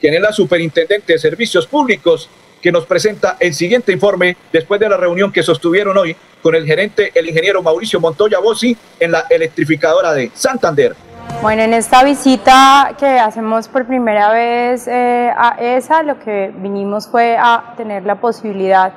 quien 0.00 0.14
es 0.14 0.20
la 0.20 0.32
superintendente 0.32 1.12
de 1.12 1.18
servicios 1.18 1.66
públicos, 1.66 2.28
que 2.60 2.72
nos 2.72 2.86
presenta 2.86 3.36
el 3.38 3.54
siguiente 3.54 3.92
informe 3.92 4.36
después 4.52 4.80
de 4.80 4.88
la 4.88 4.96
reunión 4.96 5.32
que 5.32 5.42
sostuvieron 5.42 5.96
hoy 5.96 6.16
con 6.42 6.54
el 6.54 6.66
gerente, 6.66 7.12
el 7.14 7.28
ingeniero 7.28 7.62
Mauricio 7.62 8.00
Montoya 8.00 8.38
Bossi, 8.38 8.76
en 8.98 9.12
la 9.12 9.26
electrificadora 9.30 10.12
de 10.12 10.30
Santander. 10.34 10.94
Bueno, 11.42 11.62
en 11.62 11.72
esta 11.72 12.02
visita 12.02 12.96
que 12.98 13.06
hacemos 13.06 13.68
por 13.68 13.86
primera 13.86 14.32
vez 14.32 14.88
eh, 14.88 15.30
a 15.36 15.56
ESA, 15.60 16.02
lo 16.02 16.18
que 16.18 16.52
vinimos 16.56 17.06
fue 17.06 17.36
a 17.38 17.74
tener 17.76 18.04
la 18.04 18.16
posibilidad 18.16 18.92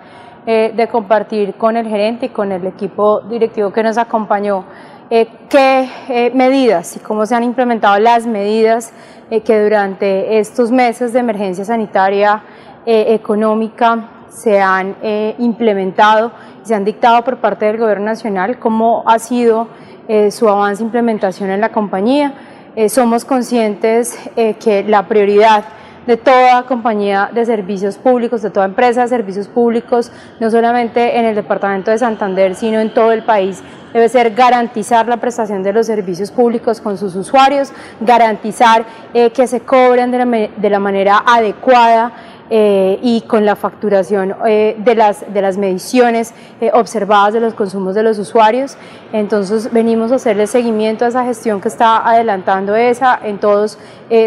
eh, 0.48 0.72
de 0.76 0.88
compartir 0.88 1.54
con 1.54 1.78
el 1.78 1.88
gerente 1.88 2.28
y 2.28 2.30
con 2.30 2.52
el 2.52 2.66
equipo 2.66 3.22
directivo 3.22 3.72
que 3.72 3.84
nos 3.84 4.00
acompañó 4.00 4.66
eh, 5.12 5.28
qué 5.50 6.32
medidas 6.34 6.96
y 6.96 7.00
cómo 7.00 7.28
se 7.28 7.36
han 7.36 7.44
implementado 7.44 8.00
las 8.00 8.26
medidas 8.26 8.92
que 9.30 9.64
durante 9.64 10.40
estos 10.40 10.72
meses 10.72 11.14
de 11.14 11.20
emergencia 11.20 11.64
sanitaria 11.64 12.44
económica 12.86 14.10
se 14.30 14.60
han 14.60 14.96
implementado 15.38 16.32
y 16.64 16.68
se 16.68 16.74
han 16.74 16.84
dictado 16.84 17.24
por 17.24 17.38
parte 17.38 17.66
del 17.66 17.78
Gobierno 17.78 18.06
Nacional, 18.06 18.58
cómo 18.58 19.04
ha 19.06 19.20
sido 19.20 19.68
eh, 20.08 20.32
su 20.32 20.50
avance 20.50 20.84
e 20.84 20.86
implementación 20.86 21.52
en 21.52 21.62
la 21.62 21.70
compañía. 21.70 22.34
Eh, 22.76 22.90
somos 22.90 23.24
conscientes 23.24 24.18
eh, 24.36 24.56
que 24.56 24.84
la 24.84 25.08
prioridad 25.08 25.64
de 26.08 26.18
toda 26.18 26.64
compañía 26.64 27.30
de 27.34 27.46
servicios 27.46 27.98
públicos, 27.98 28.42
de 28.42 28.50
toda 28.50 28.66
empresa 28.66 29.02
de 29.02 29.08
servicios 29.08 29.48
públicos, 29.48 30.12
no 30.40 30.50
solamente 30.50 31.18
en 31.18 31.26
el 31.26 31.36
departamento 31.36 31.92
de 31.92 31.98
Santander, 31.98 32.56
sino 32.56 32.80
en 32.80 32.94
todo 32.94 33.12
el 33.12 33.24
país, 33.24 33.62
debe 33.94 34.10
ser 34.10 34.34
garantizar 34.34 35.08
la 35.08 35.18
prestación 35.18 35.64
de 35.64 35.74
los 35.74 35.86
servicios 35.86 36.32
públicos 36.32 36.82
con 36.82 36.98
sus 36.98 37.16
usuarios, 37.16 37.72
garantizar 38.00 38.86
que 39.14 39.48
se 39.48 39.60
cobren 39.62 40.12
de 40.12 40.18
la, 40.18 40.26
de 40.26 40.70
la 40.70 40.80
manera 40.80 41.24
adecuada 41.26 42.14
eh, 42.54 43.00
y 43.02 43.22
con 43.22 43.46
la 43.46 43.56
facturación 43.56 44.36
eh, 44.46 44.76
de, 44.78 44.94
las, 44.94 45.24
de 45.34 45.42
las 45.42 45.58
mediciones 45.58 46.34
eh, 46.60 46.70
observadas 46.74 47.34
de 47.34 47.40
los 47.40 47.54
consumos 47.54 47.96
de 47.96 48.04
los 48.04 48.20
usuarios. 48.20 48.76
Entonces 49.14 49.72
venimos 49.72 50.12
a 50.12 50.16
hacerle 50.16 50.48
seguimiento 50.48 51.06
a 51.06 51.08
esa 51.08 51.24
gestión 51.24 51.62
que 51.62 51.70
está 51.70 52.06
adelantando 52.06 52.76
ESA 52.76 53.18
en 53.24 53.40
todos 53.40 53.78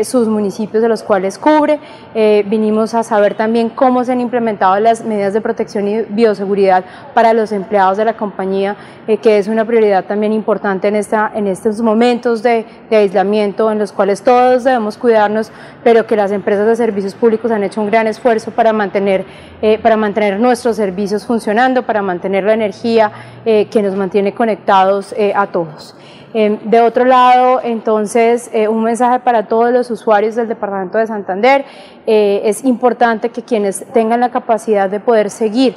sus 0.05 0.29
municipios 0.29 0.83
de 0.83 0.89
los 0.89 1.03
cuales 1.03 1.39
cubre. 1.39 1.79
vinimos 2.47 2.95
a 2.95 3.03
saber 3.03 3.35
también 3.35 3.69
cómo 3.69 4.03
se 4.03 4.13
han 4.13 4.21
implementado 4.23 4.81
las 4.81 5.05
medidas 5.05 5.35
de 5.35 5.43
protección 5.43 5.87
y 5.87 6.01
bioseguridad 6.03 6.85
para 7.13 7.35
los 7.35 7.53
empleados 7.53 7.99
de 7.99 8.07
la 8.07 8.17
compañía, 8.17 8.77
que 9.21 9.37
es 9.37 9.47
una 9.47 9.67
prioridad 9.67 10.07
también 10.07 10.33
importante 10.33 10.89
en, 10.89 10.97
esta, 10.97 11.31
en 11.35 11.47
estos 11.47 11.83
momentos 11.83 12.43
de, 12.43 12.65
de 12.89 12.97
aislamiento 12.97 13.71
en 13.71 13.79
los 13.79 13.93
cuales 13.93 14.23
todos 14.23 14.65
debemos 14.65 14.97
cuidarnos, 14.97 15.51
pero 15.83 16.07
que 16.07 16.17
las 16.17 16.33
empresas 16.33 16.67
de 16.67 16.77
servicios 16.77 17.15
públicos 17.15 17.51
han 17.51 17.63
hecho 17.63 17.83
un 17.83 17.91
gran 17.91 18.07
esfuerzo 18.15 18.51
para 18.51 18.73
mantener, 18.73 19.25
eh, 19.61 19.79
para 19.79 19.97
mantener 19.97 20.41
nuestros 20.41 20.77
servicios 20.77 21.27
funcionando, 21.27 21.83
para 21.83 22.03
mantener 22.03 22.45
la 22.45 22.55
energía 22.55 23.13
eh, 23.45 23.67
que 23.67 23.83
nos 23.83 23.95
mantiene 23.95 24.33
conectados 24.33 25.13
eh, 25.17 25.33
a 25.35 25.47
todos. 25.49 25.95
Em, 26.37 26.59
de 26.65 26.81
otro 26.81 27.05
lado, 27.05 27.61
entonces, 27.63 28.51
un 28.69 28.83
mensaje 28.83 29.21
para 29.21 29.47
todos 29.47 29.73
los 29.73 29.89
usuarios 29.91 30.35
del 30.35 30.49
Departamento 30.49 30.99
de 30.99 31.07
Santander. 31.07 31.65
es 32.07 32.65
importante 32.65 33.31
que 33.31 33.43
quienes 33.43 33.87
tengan 33.95 34.21
la 34.21 34.31
capacidad 34.31 34.91
de 34.91 35.01
poder 35.01 35.31
seguir 35.31 35.75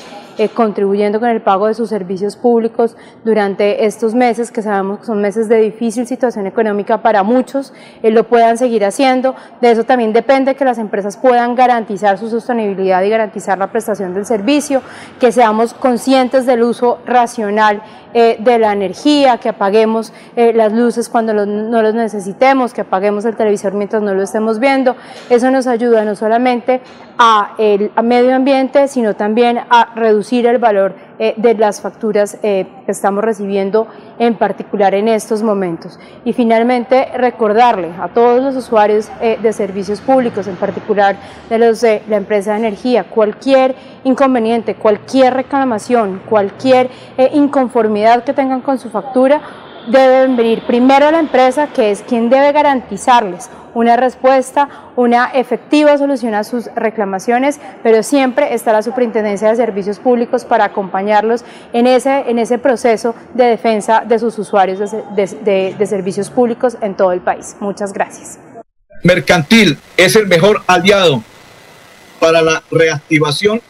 contribuyendo 0.54 1.20
con 1.20 1.30
el 1.30 1.42
pago 1.42 1.68
de 1.68 1.74
sus 1.74 1.90
servicios 1.90 2.36
públicos 2.36 2.96
durante 3.24 3.86
estos 3.86 4.14
meses, 4.14 4.52
que 4.52 4.62
sabemos 4.62 5.00
que 5.00 5.06
son 5.06 5.22
meses 5.22 5.48
de 5.50 5.58
difícil 5.58 6.06
situación 6.06 6.46
económica 6.46 7.02
para 7.02 7.24
muchos, 7.24 7.74
lo 8.04 8.24
puedan 8.26 8.58
seguir 8.58 8.86
haciendo. 8.86 9.36
De 9.62 9.72
eso 9.72 9.84
también 9.84 10.14
depende 10.14 10.56
que 10.56 10.66
las 10.66 10.78
empresas 10.78 11.18
puedan 11.18 11.56
garantizar 11.56 12.18
su 12.18 12.30
sostenibilidad 12.30 13.02
y 13.04 13.10
garantizar 13.10 13.58
la 13.58 13.72
prestación 13.72 14.14
del 14.14 14.26
servicio, 14.26 14.82
que 15.20 15.32
seamos 15.32 15.74
conscientes 15.74 16.46
del 16.46 16.64
uso 16.64 17.00
racional 17.06 17.82
eh, 18.14 18.38
de 18.40 18.58
la 18.58 18.72
energía, 18.72 19.38
que 19.38 19.50
apaguemos 19.50 20.14
eh, 20.48 20.54
las 20.54 20.74
luces 20.74 21.10
cuando 21.10 21.34
no 21.34 21.82
los 21.82 21.94
necesitemos, 21.94 22.74
que 22.74 22.82
apaguemos 22.82 23.26
el 23.26 23.36
televisor 23.36 23.74
mientras 23.74 24.02
no 24.02 24.14
lo 24.14 24.24
estemos 24.24 24.60
viendo. 24.60 24.96
Eso 25.30 25.52
nos 25.52 25.68
ayuda 25.68 26.06
no 26.06 26.16
solamente 26.16 26.82
a 27.18 27.56
el 27.58 27.92
medio 28.04 28.36
ambiente, 28.36 28.88
sino 28.88 29.16
también 29.16 29.60
a 29.70 29.94
reducir 29.96 30.46
el 30.46 30.60
valor 30.60 30.94
eh, 31.20 31.34
de 31.38 31.56
las 31.56 31.82
facturas 31.82 32.38
que 32.42 32.68
estamos 32.88 33.24
recibiendo, 33.24 33.88
en 34.20 34.36
particular 34.36 34.94
en 34.94 35.08
estos 35.08 35.42
momentos. 35.42 36.00
Y 36.26 36.34
finalmente, 36.34 37.10
recordarle 37.16 37.92
a 38.00 38.10
todos 38.10 38.44
los 38.44 38.56
usuarios 38.56 39.10
de 39.20 39.54
servicios 39.54 40.00
públicos, 40.00 40.48
en 40.48 40.56
particular 40.56 41.18
de 41.50 41.58
los 41.58 41.82
de 41.82 42.04
la 42.08 42.18
empresa 42.18 42.52
de 42.52 42.60
energía, 42.60 43.04
cualquier 43.04 43.76
inconveniente, 44.04 44.76
cualquier 44.76 45.34
reclamación, 45.34 46.22
cualquier 46.30 46.90
inconformidad 47.34 48.24
que 48.24 48.34
tengan 48.34 48.62
con 48.62 48.78
su 48.78 48.90
factura, 48.90 49.42
deben 49.88 50.36
venir 50.36 50.64
primero 50.68 51.08
a 51.08 51.12
la 51.12 51.20
empresa, 51.20 51.68
que 51.68 51.92
es 51.92 52.02
quien 52.02 52.30
debe 52.30 52.52
garantizarles 52.52 53.50
una 53.74 53.96
respuesta, 53.96 54.70
una 54.96 55.28
efectiva 55.28 55.98
solución 55.98 56.34
a 56.34 56.44
sus 56.44 56.66
reclamaciones, 56.76 57.60
pero 57.84 58.02
siempre 58.02 58.54
está 58.54 58.74
la 58.74 58.82
Superintendencia 58.82 59.50
de 59.50 59.56
Servicios 59.56 60.00
Públicos 60.00 60.46
para 60.46 60.66
acompañarlos 60.66 61.46
en 61.74 61.86
ese, 61.86 62.30
en 62.30 62.40
ese 62.40 62.58
proceso 62.58 63.14
de 63.36 63.46
defensa 63.46 64.04
de 64.06 64.18
sus 64.18 64.38
usuarios 64.40 64.80
de, 64.80 65.76
de 65.78 65.86
servicios 65.86 66.30
públicos 66.30 66.78
en 66.82 66.96
todo 66.96 67.12
el 67.12 67.22
país. 67.22 67.56
Muchas 67.60 67.94
gracias. 67.94 68.40
Mercantil 69.04 69.78
es 69.96 70.16
el 70.16 70.28
mejor 70.28 70.64
aliado 70.66 71.22
para 72.20 72.42
la 72.42 72.64
reactivación 72.72 73.62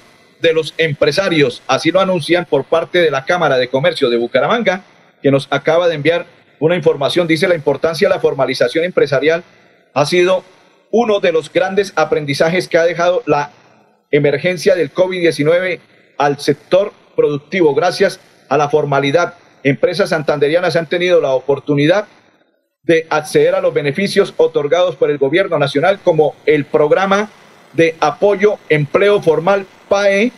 de 0.42 0.54
los 0.54 0.74
empresarios, 0.78 1.62
así 1.68 1.92
lo 1.92 2.00
anuncian 2.00 2.46
por 2.46 2.64
parte 2.64 3.00
de 3.00 3.12
la 3.12 3.26
Cámara 3.26 3.58
de 3.58 3.68
Comercio 3.68 4.10
de 4.10 4.18
Bucaramanga, 4.18 4.84
que 5.22 5.32
nos 5.32 5.48
acaba 5.52 5.88
de 5.88 5.96
enviar 5.96 6.26
una 6.60 6.76
información. 6.76 7.28
Dice 7.28 7.48
la 7.48 7.56
importancia 7.56 8.08
de 8.08 8.16
la 8.16 8.22
formalización 8.22 8.86
empresarial 8.86 9.44
ha 9.94 10.06
sido 10.06 10.44
uno 10.92 11.20
de 11.20 11.32
los 11.32 11.52
grandes 11.52 11.94
aprendizajes 11.96 12.68
que 12.68 12.78
ha 12.78 12.84
dejado 12.84 13.24
la 13.26 13.52
emergencia 14.12 14.76
del 14.76 14.94
COVID-19 14.94 15.80
al 16.18 16.40
sector 16.40 16.94
productivo. 17.16 17.74
Gracias 17.76 18.20
a 18.50 18.58
la 18.58 18.70
formalidad, 18.70 19.34
empresas 19.64 20.10
santanderianas 20.10 20.76
han 20.76 20.88
tenido 20.88 21.20
la 21.20 21.32
oportunidad 21.32 22.08
de 22.84 23.06
acceder 23.10 23.54
a 23.54 23.62
los 23.62 23.74
beneficios 23.74 24.34
otorgados 24.38 24.96
por 24.96 25.12
el 25.12 25.18
gobierno 25.18 25.60
nacional 25.60 26.00
como 26.04 26.36
el 26.46 26.64
programa 26.64 27.30
de 27.74 27.96
apoyo 28.00 28.58
empleo 28.70 29.22
formal 29.22 29.66
PAE 29.90 30.32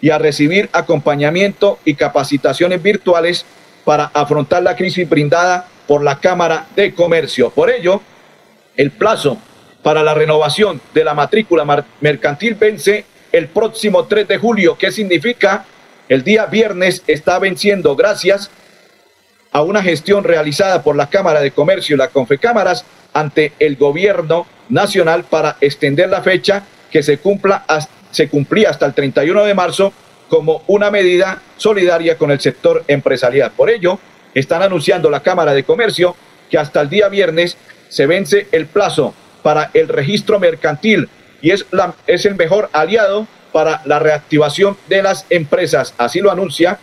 y 0.00 0.10
a 0.10 0.18
recibir 0.18 0.68
acompañamiento 0.72 1.78
y 1.84 1.94
capacitaciones 1.94 2.80
virtuales 2.80 3.44
para 3.86 4.10
afrontar 4.12 4.64
la 4.64 4.74
crisis 4.74 5.08
brindada 5.08 5.68
por 5.86 6.02
la 6.02 6.18
Cámara 6.18 6.66
de 6.74 6.92
Comercio. 6.92 7.50
Por 7.50 7.70
ello, 7.70 8.02
el 8.76 8.90
plazo 8.90 9.38
para 9.80 10.02
la 10.02 10.12
renovación 10.12 10.80
de 10.92 11.04
la 11.04 11.14
matrícula 11.14 11.86
mercantil 12.00 12.56
vence 12.56 13.04
el 13.30 13.46
próximo 13.46 14.06
3 14.06 14.26
de 14.26 14.38
julio. 14.38 14.76
¿Qué 14.76 14.90
significa? 14.90 15.64
El 16.08 16.24
día 16.24 16.46
viernes 16.46 17.04
está 17.06 17.38
venciendo 17.38 17.94
gracias 17.94 18.50
a 19.52 19.62
una 19.62 19.84
gestión 19.84 20.24
realizada 20.24 20.82
por 20.82 20.96
la 20.96 21.08
Cámara 21.08 21.40
de 21.40 21.52
Comercio 21.52 21.94
y 21.94 21.98
la 21.98 22.08
Confecámaras 22.08 22.84
ante 23.12 23.52
el 23.60 23.76
gobierno 23.76 24.48
nacional 24.68 25.22
para 25.22 25.58
extender 25.60 26.08
la 26.08 26.22
fecha 26.22 26.64
que 26.90 27.04
se, 27.04 27.18
cumpla, 27.18 27.64
se 28.10 28.28
cumplía 28.28 28.70
hasta 28.70 28.86
el 28.86 28.94
31 28.94 29.44
de 29.44 29.54
marzo 29.54 29.92
como 30.28 30.62
una 30.66 30.90
medida 30.90 31.42
solidaria 31.56 32.18
con 32.18 32.30
el 32.30 32.40
sector 32.40 32.84
empresarial. 32.88 33.52
Por 33.56 33.70
ello, 33.70 33.98
están 34.34 34.62
anunciando 34.62 35.10
la 35.10 35.20
Cámara 35.20 35.54
de 35.54 35.64
Comercio 35.64 36.16
que 36.50 36.58
hasta 36.58 36.80
el 36.80 36.88
día 36.88 37.08
viernes 37.08 37.56
se 37.88 38.06
vence 38.06 38.48
el 38.52 38.66
plazo 38.66 39.14
para 39.42 39.70
el 39.74 39.88
registro 39.88 40.38
mercantil 40.38 41.08
y 41.40 41.50
es, 41.50 41.66
la, 41.70 41.94
es 42.06 42.26
el 42.26 42.34
mejor 42.34 42.68
aliado 42.72 43.26
para 43.52 43.82
la 43.84 43.98
reactivación 43.98 44.76
de 44.88 45.02
las 45.02 45.26
empresas. 45.30 45.94
Así 45.98 46.20
lo 46.20 46.30
anuncia 46.30 46.78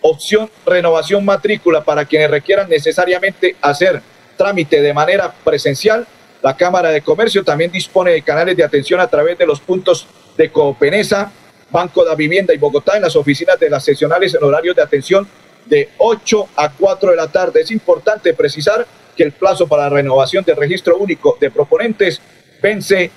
opción 0.00 0.50
renovación 0.64 1.24
matrícula 1.24 1.82
para 1.82 2.04
quienes 2.04 2.30
requieran 2.30 2.68
necesariamente 2.68 3.56
hacer 3.60 4.00
trámite 4.36 4.80
de 4.80 4.94
manera 4.94 5.32
presencial. 5.44 6.06
La 6.42 6.56
Cámara 6.56 6.90
de 6.90 7.00
Comercio 7.00 7.42
también 7.42 7.72
dispone 7.72 8.12
de 8.12 8.22
canales 8.22 8.56
de 8.56 8.62
atención 8.62 9.00
a 9.00 9.08
través 9.08 9.36
de 9.38 9.46
los 9.46 9.60
puntos 9.60 10.06
de 10.36 10.50
Coopenesa, 10.50 11.32
Banco 11.70 12.04
de 12.04 12.14
Vivienda 12.14 12.54
y 12.54 12.58
Bogotá 12.58 12.96
en 12.96 13.02
las 13.02 13.16
oficinas 13.16 13.58
de 13.58 13.70
las 13.70 13.84
seccionales 13.84 14.34
en 14.34 14.44
horarios 14.44 14.76
de 14.76 14.82
atención 14.82 15.26
de 15.64 15.88
8 15.98 16.48
a 16.56 16.70
4 16.70 17.10
de 17.10 17.16
la 17.16 17.26
tarde. 17.26 17.62
Es 17.62 17.70
importante 17.70 18.34
precisar 18.34 18.86
que 19.16 19.24
el 19.24 19.32
plazo 19.32 19.66
para 19.66 19.84
la 19.84 19.88
renovación 19.88 20.44
del 20.44 20.56
registro 20.56 20.98
único 20.98 21.36
de 21.40 21.50
proponentes 21.50 22.20
vence 22.62 23.10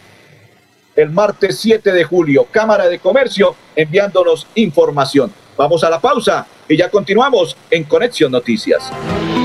el 0.96 1.10
martes 1.10 1.60
7 1.60 1.92
de 1.92 2.04
julio. 2.04 2.48
Cámara 2.52 2.88
de 2.88 3.00
Comercio 3.00 3.56
enviándonos 3.76 4.48
información. 4.56 5.32
Vamos 5.60 5.84
a 5.84 5.90
la 5.90 6.00
pausa 6.00 6.48
y 6.70 6.78
ya 6.78 6.90
continuamos 6.90 7.58
en 7.70 7.84
Conexión 7.84 8.32
Noticias. 8.32 8.90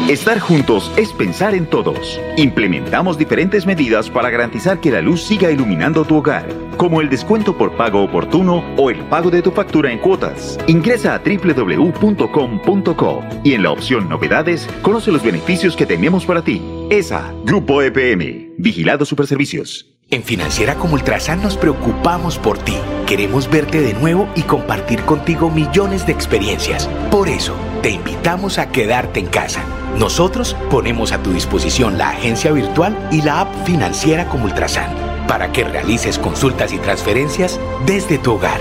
Estar 0.09 0.38
juntos 0.38 0.92
es 0.97 1.12
pensar 1.12 1.56
en 1.56 1.66
todos. 1.66 2.21
Implementamos 2.37 3.18
diferentes 3.18 3.66
medidas 3.66 4.11
para 4.11 4.30
garantizar 4.30 4.80
que 4.80 4.92
la 4.92 5.00
luz 5.00 5.25
siga 5.25 5.50
iluminando 5.50 6.04
tu 6.04 6.18
hogar, 6.18 6.47
como 6.76 7.00
el 7.00 7.11
descuento 7.11 7.59
por 7.59 7.76
pago 7.76 8.04
oportuno 8.04 8.62
o 8.76 8.90
el 8.90 9.00
pago 9.06 9.28
de 9.28 9.42
tu 9.42 9.50
factura 9.50 9.90
en 9.90 9.99
cuotas. 9.99 10.56
Ingresa 10.68 11.16
a 11.16 11.18
www.com.co 11.18 13.25
y 13.42 13.54
en 13.54 13.64
la 13.64 13.73
opción 13.73 14.09
Novedades 14.09 14.68
conoce 14.83 15.11
los 15.11 15.25
beneficios 15.25 15.75
que 15.75 15.85
tenemos 15.85 16.25
para 16.25 16.42
ti. 16.42 16.62
ESA, 16.90 17.35
Grupo 17.42 17.83
EPM, 17.83 18.52
Vigilado 18.56 19.04
Superservicios. 19.04 19.87
En 20.11 20.23
Financiera 20.23 20.76
como 20.76 20.94
Ultrasan 20.94 21.42
nos 21.42 21.56
preocupamos 21.56 22.38
por 22.38 22.59
ti. 22.59 22.76
Queremos 23.06 23.50
verte 23.50 23.80
de 23.80 23.92
nuevo 23.94 24.28
y 24.34 24.42
compartir 24.42 25.02
contigo 25.02 25.50
millones 25.50 26.06
de 26.06 26.12
experiencias. 26.12 26.88
Por 27.11 27.28
eso, 27.28 27.54
te 27.82 27.90
invitamos 27.90 28.58
a 28.58 28.70
quedarte 28.70 29.20
en 29.20 29.26
casa. 29.26 29.62
Nosotros 29.99 30.56
ponemos 30.70 31.12
a 31.12 31.23
tu 31.23 31.32
disposición 31.32 31.99
la 31.99 32.11
agencia 32.11 32.50
virtual 32.50 32.96
y 33.12 33.20
la 33.20 33.40
app 33.40 33.54
Financiera 33.66 34.28
como 34.28 34.46
Ultrasan 34.46 35.14
para 35.28 35.52
que 35.52 35.64
realices 35.64 36.18
consultas 36.18 36.73
y 36.73 36.78
transferencias 36.78 37.61
desde 37.87 38.18
tu 38.18 38.34
hogar. 38.34 38.61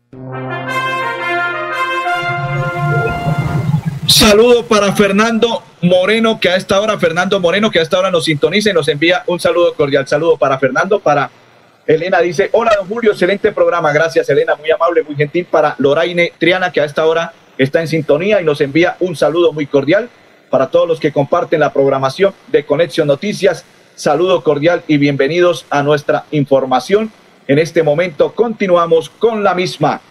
Saludo 4.11 4.65
para 4.65 4.91
Fernando 4.91 5.63
Moreno, 5.81 6.37
que 6.37 6.49
a 6.49 6.57
esta 6.57 6.81
hora, 6.81 6.99
Fernando 6.99 7.39
Moreno, 7.39 7.71
que 7.71 7.79
a 7.79 7.81
esta 7.81 7.97
hora 7.97 8.11
nos 8.11 8.25
sintoniza 8.25 8.69
y 8.69 8.73
nos 8.73 8.89
envía 8.89 9.23
un 9.25 9.39
saludo 9.39 9.73
cordial. 9.73 10.05
Saludo 10.05 10.35
para 10.35 10.59
Fernando, 10.59 10.99
para 10.99 11.31
Elena 11.87 12.19
dice, 12.19 12.49
hola 12.51 12.73
don 12.77 12.89
Julio, 12.89 13.13
excelente 13.13 13.53
programa. 13.53 13.93
Gracias 13.93 14.27
Elena, 14.29 14.55
muy 14.55 14.69
amable, 14.69 15.03
muy 15.03 15.15
gentil. 15.15 15.45
Para 15.45 15.75
Loraine 15.77 16.33
Triana, 16.37 16.73
que 16.73 16.81
a 16.81 16.85
esta 16.85 17.05
hora 17.05 17.31
está 17.57 17.79
en 17.79 17.87
sintonía 17.87 18.41
y 18.41 18.43
nos 18.43 18.59
envía 18.59 18.97
un 18.99 19.15
saludo 19.15 19.53
muy 19.53 19.65
cordial. 19.65 20.09
Para 20.49 20.67
todos 20.67 20.89
los 20.89 20.99
que 20.99 21.13
comparten 21.13 21.61
la 21.61 21.71
programación 21.71 22.33
de 22.47 22.65
Conexión 22.65 23.07
Noticias, 23.07 23.63
saludo 23.95 24.43
cordial 24.43 24.83
y 24.87 24.97
bienvenidos 24.97 25.65
a 25.69 25.83
nuestra 25.83 26.25
información. 26.31 27.13
En 27.47 27.59
este 27.59 27.81
momento 27.81 28.33
continuamos 28.33 29.09
con 29.09 29.41
la 29.41 29.55
misma. 29.55 30.01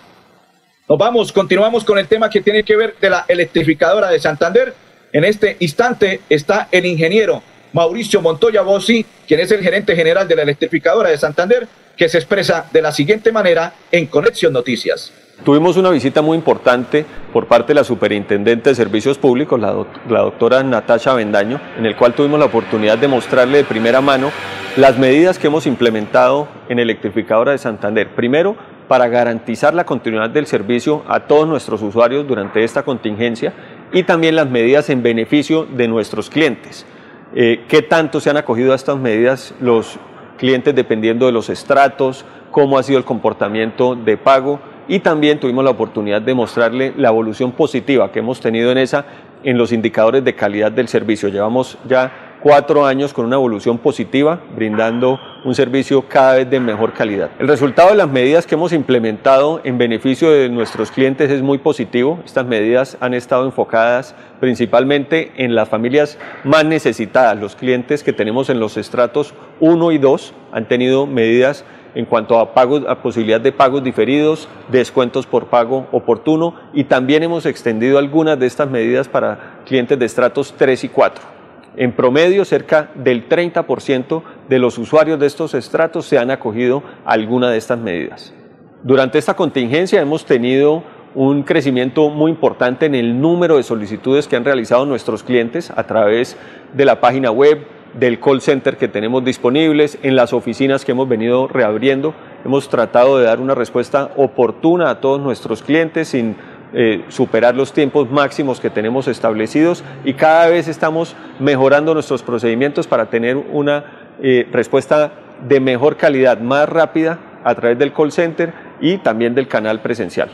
Nos 0.91 0.99
vamos, 0.99 1.33
continuamos 1.33 1.85
con 1.85 1.99
el 2.01 2.09
tema 2.09 2.29
que 2.29 2.41
tiene 2.41 2.65
que 2.65 2.75
ver 2.75 2.97
de 3.01 3.09
la 3.09 3.25
electrificadora 3.29 4.11
de 4.11 4.19
Santander. 4.19 4.75
En 5.13 5.23
este 5.23 5.57
instante 5.61 6.23
está 6.29 6.67
el 6.73 6.85
ingeniero 6.85 7.45
Mauricio 7.73 8.21
Montoya 8.21 8.63
Bossi, 8.63 9.07
quien 9.29 9.39
es 9.39 9.53
el 9.53 9.63
gerente 9.63 9.95
general 9.95 10.27
de 10.27 10.35
la 10.35 10.43
electrificadora 10.43 11.11
de 11.11 11.17
Santander, 11.17 11.69
que 11.97 12.09
se 12.09 12.19
expresa 12.19 12.67
de 12.73 12.83
la 12.83 12.91
siguiente 12.91 13.31
manera 13.31 13.73
en 13.93 14.07
Conexión 14.07 14.53
Noticias. 14.53 15.13
Tuvimos 15.45 15.77
una 15.77 15.91
visita 15.91 16.23
muy 16.23 16.37
importante 16.37 17.07
por 17.33 17.47
parte 17.47 17.69
de 17.69 17.75
la 17.75 17.85
Superintendente 17.85 18.71
de 18.71 18.75
Servicios 18.75 19.17
Públicos, 19.17 19.61
la, 19.61 19.71
doctora 20.09 20.65
Natasha 20.65 21.15
Bendaño, 21.15 21.61
en 21.79 21.87
el 21.87 21.95
cual 21.95 22.15
tuvimos 22.15 22.41
la 22.41 22.47
oportunidad 22.47 22.99
de 22.99 23.07
mostrarle 23.07 23.59
de 23.59 23.65
primera 23.65 24.01
mano 24.01 24.33
las 24.77 24.99
medidas 24.99 25.39
que 25.39 25.47
hemos 25.47 25.67
implementado 25.67 26.49
en 26.69 26.81
Electrificadora 26.81 27.53
de 27.53 27.59
Santander. 27.59 28.09
Primero, 28.09 28.57
para 28.91 29.07
garantizar 29.07 29.73
la 29.73 29.85
continuidad 29.85 30.31
del 30.31 30.47
servicio 30.47 31.05
a 31.07 31.21
todos 31.21 31.47
nuestros 31.47 31.81
usuarios 31.81 32.27
durante 32.27 32.65
esta 32.65 32.83
contingencia 32.83 33.53
y 33.93 34.03
también 34.03 34.35
las 34.35 34.51
medidas 34.51 34.91
en 34.91 35.01
beneficio 35.01 35.65
de 35.65 35.87
nuestros 35.87 36.29
clientes. 36.29 36.85
Eh, 37.33 37.67
¿Qué 37.69 37.83
tanto 37.83 38.19
se 38.19 38.31
han 38.31 38.37
acogido 38.37 38.73
a 38.73 38.75
estas 38.75 38.97
medidas 38.97 39.55
los 39.61 39.97
clientes 40.39 40.75
dependiendo 40.75 41.27
de 41.27 41.31
los 41.31 41.51
estratos? 41.51 42.25
¿Cómo 42.51 42.79
ha 42.79 42.83
sido 42.83 42.99
el 42.99 43.05
comportamiento 43.05 43.95
de 43.95 44.17
pago? 44.17 44.59
Y 44.89 44.99
también 44.99 45.39
tuvimos 45.39 45.63
la 45.63 45.71
oportunidad 45.71 46.21
de 46.21 46.35
mostrarle 46.35 46.93
la 46.97 47.11
evolución 47.11 47.53
positiva 47.53 48.11
que 48.11 48.19
hemos 48.19 48.41
tenido 48.41 48.73
en 48.73 48.79
esa 48.79 49.05
en 49.45 49.57
los 49.57 49.71
indicadores 49.71 50.25
de 50.25 50.35
calidad 50.35 50.73
del 50.73 50.89
servicio. 50.89 51.29
Llevamos 51.29 51.79
ya 51.87 52.30
cuatro 52.41 52.87
años 52.87 53.13
con 53.13 53.27
una 53.27 53.37
evolución 53.37 53.79
positiva, 53.79 54.41
brindando 54.55 55.21
un 55.45 55.55
servicio 55.55 56.03
cada 56.09 56.35
vez 56.35 56.51
de 56.51 56.61
mejor 56.61 56.93
calidad. 56.93 57.31
El 57.39 57.49
resultado 57.49 57.91
de 57.91 57.97
las 57.97 58.09
medidas 58.09 58.47
que 58.47 58.55
hemos 58.55 58.73
implementado 58.73 59.61
en 59.65 59.79
beneficio 59.79 60.31
de 60.31 60.49
nuestros 60.49 60.91
clientes 60.91 61.31
es 61.31 61.43
muy 61.43 61.59
positivo. 61.59 62.21
Estas 62.25 62.47
medidas 62.47 62.97
han 63.01 63.15
estado 63.15 63.45
enfocadas 63.45 64.15
principalmente 64.41 65.33
en 65.37 65.55
las 65.55 65.69
familias 65.69 66.19
más 66.45 66.65
necesitadas. 66.65 67.39
Los 67.39 67.57
clientes 67.57 68.03
que 68.03 68.13
tenemos 68.13 68.51
en 68.51 68.61
los 68.61 68.77
estratos 68.77 69.35
1 69.61 69.93
y 69.93 69.99
2 69.99 70.35
han 70.53 70.67
tenido 70.67 71.07
medidas 71.07 71.65
en 71.95 72.05
cuanto 72.05 72.39
a 72.39 72.55
pagos, 72.55 72.85
a 72.89 73.03
posibilidad 73.03 73.41
de 73.41 73.53
pagos 73.53 73.83
diferidos, 73.83 74.49
descuentos 74.71 75.27
por 75.27 75.47
pago 75.47 75.89
oportuno 75.91 76.55
y 76.73 76.85
también 76.85 77.23
hemos 77.23 77.47
extendido 77.47 77.99
algunas 77.99 78.39
de 78.39 78.47
estas 78.47 78.71
medidas 78.71 79.09
para 79.09 79.61
clientes 79.67 79.99
de 79.99 80.07
estratos 80.07 80.55
3 80.57 80.85
y 80.85 80.89
4. 80.89 81.40
En 81.81 81.93
promedio, 81.93 82.45
cerca 82.45 82.91
del 82.95 83.27
30% 83.27 84.23
de 84.51 84.59
los 84.59 84.77
usuarios 84.77 85.19
de 85.19 85.27
estos 85.27 85.55
estratos 85.55 86.05
se 86.05 86.19
han 86.19 86.31
acogido 86.31 86.83
a 87.07 87.13
alguna 87.13 87.49
de 87.51 87.57
estas 87.57 87.79
medidas. 87.79 88.35
Durante 88.83 89.17
esta 89.17 89.33
contingencia 89.33 89.99
hemos 89.99 90.27
tenido 90.27 90.83
un 91.15 91.43
crecimiento 91.43 92.11
muy 92.11 92.33
importante 92.33 92.85
en 92.85 92.95
el 92.95 93.19
número 93.19 93.57
de 93.57 93.63
solicitudes 93.63 94.29
que 94.29 94.37
han 94.37 94.45
realizado 94.45 94.85
nuestros 94.85 95.23
clientes 95.23 95.73
a 95.75 95.85
través 95.85 96.37
de 96.75 96.85
la 96.85 97.01
página 97.01 97.31
web, 97.31 97.67
del 97.95 98.21
call 98.21 98.43
center 98.43 98.77
que 98.77 98.87
tenemos 98.87 99.25
disponibles, 99.25 99.99
en 100.03 100.17
las 100.17 100.35
oficinas 100.35 100.85
que 100.85 100.93
hemos 100.93 101.09
venido 101.09 101.49
reabriendo. 101.49 102.13
Hemos 102.45 102.69
tratado 102.69 103.19
de 103.19 103.25
dar 103.25 103.41
una 103.41 103.55
respuesta 103.55 104.11
oportuna 104.19 104.91
a 104.91 105.01
todos 105.01 105.19
nuestros 105.19 105.63
clientes 105.63 106.09
sin 106.09 106.37
eh, 106.73 107.05
superar 107.09 107.57
los 107.57 107.73
tiempos 107.73 108.11
máximos 108.11 108.61
que 108.61 108.71
tenemos 108.71 109.09
establecidos 109.09 109.83
y 110.05 110.15
cada 110.15 110.49
vez 110.49 110.69
estamos 110.69 111.17
mejorando 111.41 111.95
nuestros 111.95 112.23
procedimientos 112.23 112.87
para 112.87 113.11
tener 113.11 113.37
una 113.37 114.15
eh, 114.23 114.47
respuesta 114.53 115.13
de 115.49 115.59
mejor 115.59 115.97
calidad, 115.97 116.39
más 116.39 116.69
rápida 116.69 117.19
a 117.43 117.55
través 117.55 117.79
del 117.79 117.93
call 117.93 118.13
center 118.13 118.53
y 118.81 118.99
también 118.99 119.35
del 119.35 119.49
canal 119.49 119.81
presencial. 119.81 120.31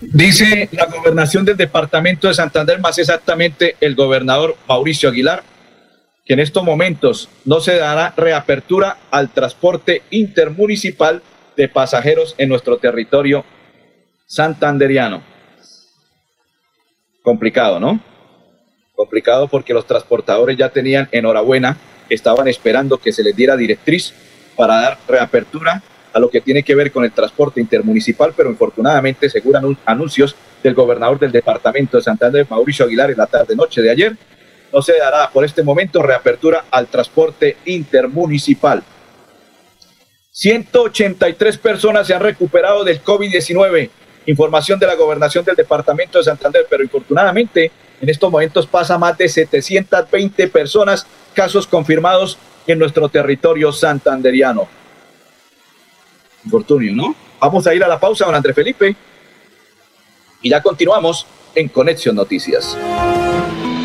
Dice 0.00 0.68
la 0.72 0.86
gobernación 0.86 1.44
del 1.44 1.56
departamento 1.56 2.28
de 2.28 2.34
Santander, 2.34 2.80
más 2.80 2.98
exactamente 2.98 3.76
el 3.80 3.94
gobernador 3.94 4.56
Mauricio 4.66 5.10
Aguilar, 5.10 5.42
que 6.24 6.32
en 6.32 6.40
estos 6.40 6.64
momentos 6.64 7.28
no 7.44 7.60
se 7.60 7.76
dará 7.76 8.14
reapertura 8.16 8.96
al 9.10 9.28
transporte 9.28 10.02
intermunicipal 10.10 11.22
de 11.58 11.68
pasajeros 11.68 12.36
en 12.38 12.48
nuestro 12.48 12.78
territorio 12.78 13.44
santanderiano. 14.26 15.22
Complicado, 17.20 17.80
¿no? 17.80 18.00
Complicado 18.94 19.48
porque 19.48 19.74
los 19.74 19.84
transportadores 19.84 20.56
ya 20.56 20.68
tenían 20.68 21.08
enhorabuena, 21.10 21.76
estaban 22.08 22.46
esperando 22.46 22.98
que 22.98 23.12
se 23.12 23.24
les 23.24 23.34
diera 23.34 23.56
directriz 23.56 24.14
para 24.56 24.80
dar 24.80 24.98
reapertura 25.08 25.82
a 26.12 26.20
lo 26.20 26.30
que 26.30 26.40
tiene 26.40 26.62
que 26.62 26.76
ver 26.76 26.92
con 26.92 27.04
el 27.04 27.10
transporte 27.12 27.60
intermunicipal, 27.60 28.32
pero 28.36 28.50
infortunadamente, 28.50 29.28
según 29.28 29.76
anuncios 29.84 30.36
del 30.62 30.74
gobernador 30.74 31.18
del 31.18 31.32
departamento 31.32 31.96
de 31.96 32.04
Santander, 32.04 32.46
Mauricio 32.48 32.84
Aguilar, 32.84 33.10
en 33.10 33.18
la 33.18 33.26
tarde-noche 33.26 33.82
de 33.82 33.90
ayer, 33.90 34.16
no 34.72 34.80
se 34.80 34.96
dará 34.96 35.28
por 35.30 35.44
este 35.44 35.64
momento 35.64 36.02
reapertura 36.02 36.66
al 36.70 36.86
transporte 36.86 37.56
intermunicipal. 37.64 38.82
183 40.38 41.58
personas 41.58 42.06
se 42.06 42.14
han 42.14 42.20
recuperado 42.20 42.84
del 42.84 43.02
COVID-19. 43.02 43.90
Información 44.26 44.78
de 44.78 44.86
la 44.86 44.94
gobernación 44.94 45.44
del 45.44 45.56
departamento 45.56 46.18
de 46.18 46.24
Santander, 46.24 46.64
pero 46.70 46.84
infortunadamente 46.84 47.72
en 48.00 48.08
estos 48.08 48.30
momentos 48.30 48.64
pasa 48.64 48.96
más 48.96 49.18
de 49.18 49.28
720 49.28 50.46
personas, 50.46 51.04
casos 51.34 51.66
confirmados 51.66 52.38
en 52.68 52.78
nuestro 52.78 53.08
territorio 53.08 53.72
santanderiano. 53.72 54.68
Infortunio, 56.44 56.94
¿no? 56.94 57.16
Vamos 57.40 57.66
a 57.66 57.74
ir 57.74 57.82
a 57.82 57.88
la 57.88 57.98
pausa, 57.98 58.24
don 58.24 58.34
André 58.36 58.54
Felipe. 58.54 58.94
Y 60.40 60.50
ya 60.50 60.62
continuamos 60.62 61.26
en 61.56 61.66
Conexión 61.66 62.14
Noticias. 62.14 62.78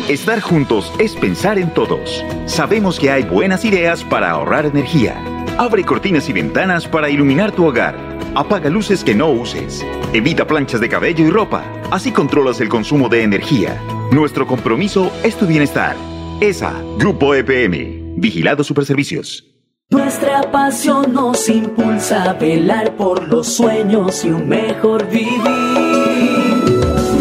Estar 0.08 0.40
juntos 0.40 0.92
es 1.00 1.16
pensar 1.16 1.58
en 1.58 1.74
todos. 1.74 2.24
Sabemos 2.46 3.00
que 3.00 3.10
hay 3.10 3.24
buenas 3.24 3.64
ideas 3.64 4.04
para 4.04 4.30
ahorrar 4.30 4.66
energía. 4.66 5.20
Abre 5.56 5.84
cortinas 5.84 6.28
y 6.28 6.32
ventanas 6.32 6.88
para 6.88 7.08
iluminar 7.08 7.52
tu 7.52 7.64
hogar. 7.64 7.94
Apaga 8.34 8.68
luces 8.68 9.04
que 9.04 9.14
no 9.14 9.30
uses. 9.30 9.86
Evita 10.12 10.46
planchas 10.46 10.80
de 10.80 10.88
cabello 10.88 11.24
y 11.24 11.30
ropa. 11.30 11.64
Así 11.92 12.10
controlas 12.10 12.60
el 12.60 12.68
consumo 12.68 13.08
de 13.08 13.22
energía. 13.22 13.80
Nuestro 14.10 14.48
compromiso 14.48 15.12
es 15.22 15.36
tu 15.36 15.46
bienestar. 15.46 15.94
ESA, 16.40 16.72
Grupo 16.98 17.36
EPM. 17.36 18.16
Vigilado 18.16 18.64
Superservicios. 18.64 19.44
Nuestra 19.90 20.50
pasión 20.50 21.12
nos 21.12 21.48
impulsa 21.48 22.30
a 22.30 22.32
velar 22.32 22.96
por 22.96 23.28
los 23.28 23.46
sueños 23.46 24.24
y 24.24 24.30
un 24.30 24.48
mejor 24.48 25.08
vivir. 25.08 25.38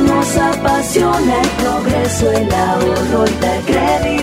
Nos 0.08 0.38
apasiona 0.38 1.40
el 1.40 1.50
progreso, 1.50 2.32
el 2.32 2.52
ahorro 2.52 3.26
y 3.28 3.42
dar 3.42 3.62
crédito 3.62 4.23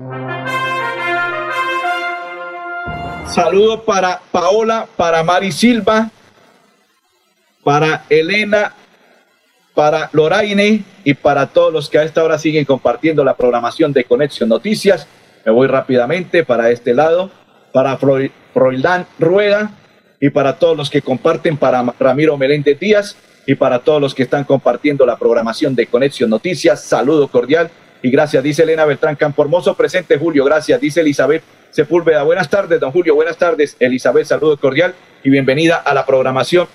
Saludo 3.33 3.83
para 3.83 4.19
Paola, 4.29 4.87
para 4.97 5.23
Mari 5.23 5.53
Silva, 5.53 6.09
para 7.63 8.03
Elena, 8.09 8.73
para 9.73 10.09
Loraine 10.11 10.83
y 11.05 11.13
para 11.13 11.47
todos 11.47 11.71
los 11.71 11.89
que 11.89 11.97
a 11.97 12.03
esta 12.03 12.25
hora 12.25 12.37
siguen 12.37 12.65
compartiendo 12.65 13.23
la 13.23 13.37
programación 13.37 13.93
de 13.93 14.03
Conexión 14.03 14.49
Noticias. 14.49 15.07
Me 15.45 15.51
voy 15.53 15.67
rápidamente 15.67 16.43
para 16.43 16.71
este 16.71 16.93
lado, 16.93 17.31
para 17.71 17.97
Froilán 18.53 19.07
Rueda 19.17 19.71
y 20.19 20.29
para 20.29 20.59
todos 20.59 20.75
los 20.75 20.89
que 20.89 21.01
comparten, 21.01 21.55
para 21.55 21.85
Ramiro 21.97 22.35
Meléndez 22.35 22.77
Díaz 22.77 23.15
y 23.47 23.55
para 23.55 23.79
todos 23.79 24.01
los 24.01 24.13
que 24.13 24.23
están 24.23 24.43
compartiendo 24.43 25.05
la 25.05 25.17
programación 25.17 25.73
de 25.73 25.87
Conexión 25.87 26.29
Noticias. 26.29 26.83
Saludo 26.83 27.29
cordial 27.29 27.71
y 28.01 28.09
gracias, 28.09 28.43
dice 28.43 28.63
Elena 28.63 28.85
Beltrán 28.85 29.15
Campo 29.15 29.41
Hermoso. 29.43 29.75
Presente 29.75 30.17
Julio, 30.17 30.43
gracias, 30.45 30.79
dice 30.81 31.01
Elizabeth 31.01 31.43
Sepúlveda. 31.71 32.23
Buenas 32.23 32.49
tardes, 32.49 32.79
don 32.79 32.91
Julio, 32.91 33.15
buenas 33.15 33.37
tardes. 33.37 33.75
Elizabeth, 33.79 34.25
saludo 34.25 34.57
cordial 34.57 34.93
y 35.23 35.29
bienvenida 35.29 35.75
a 35.77 35.93
la 35.93 36.05
programación 36.05 36.67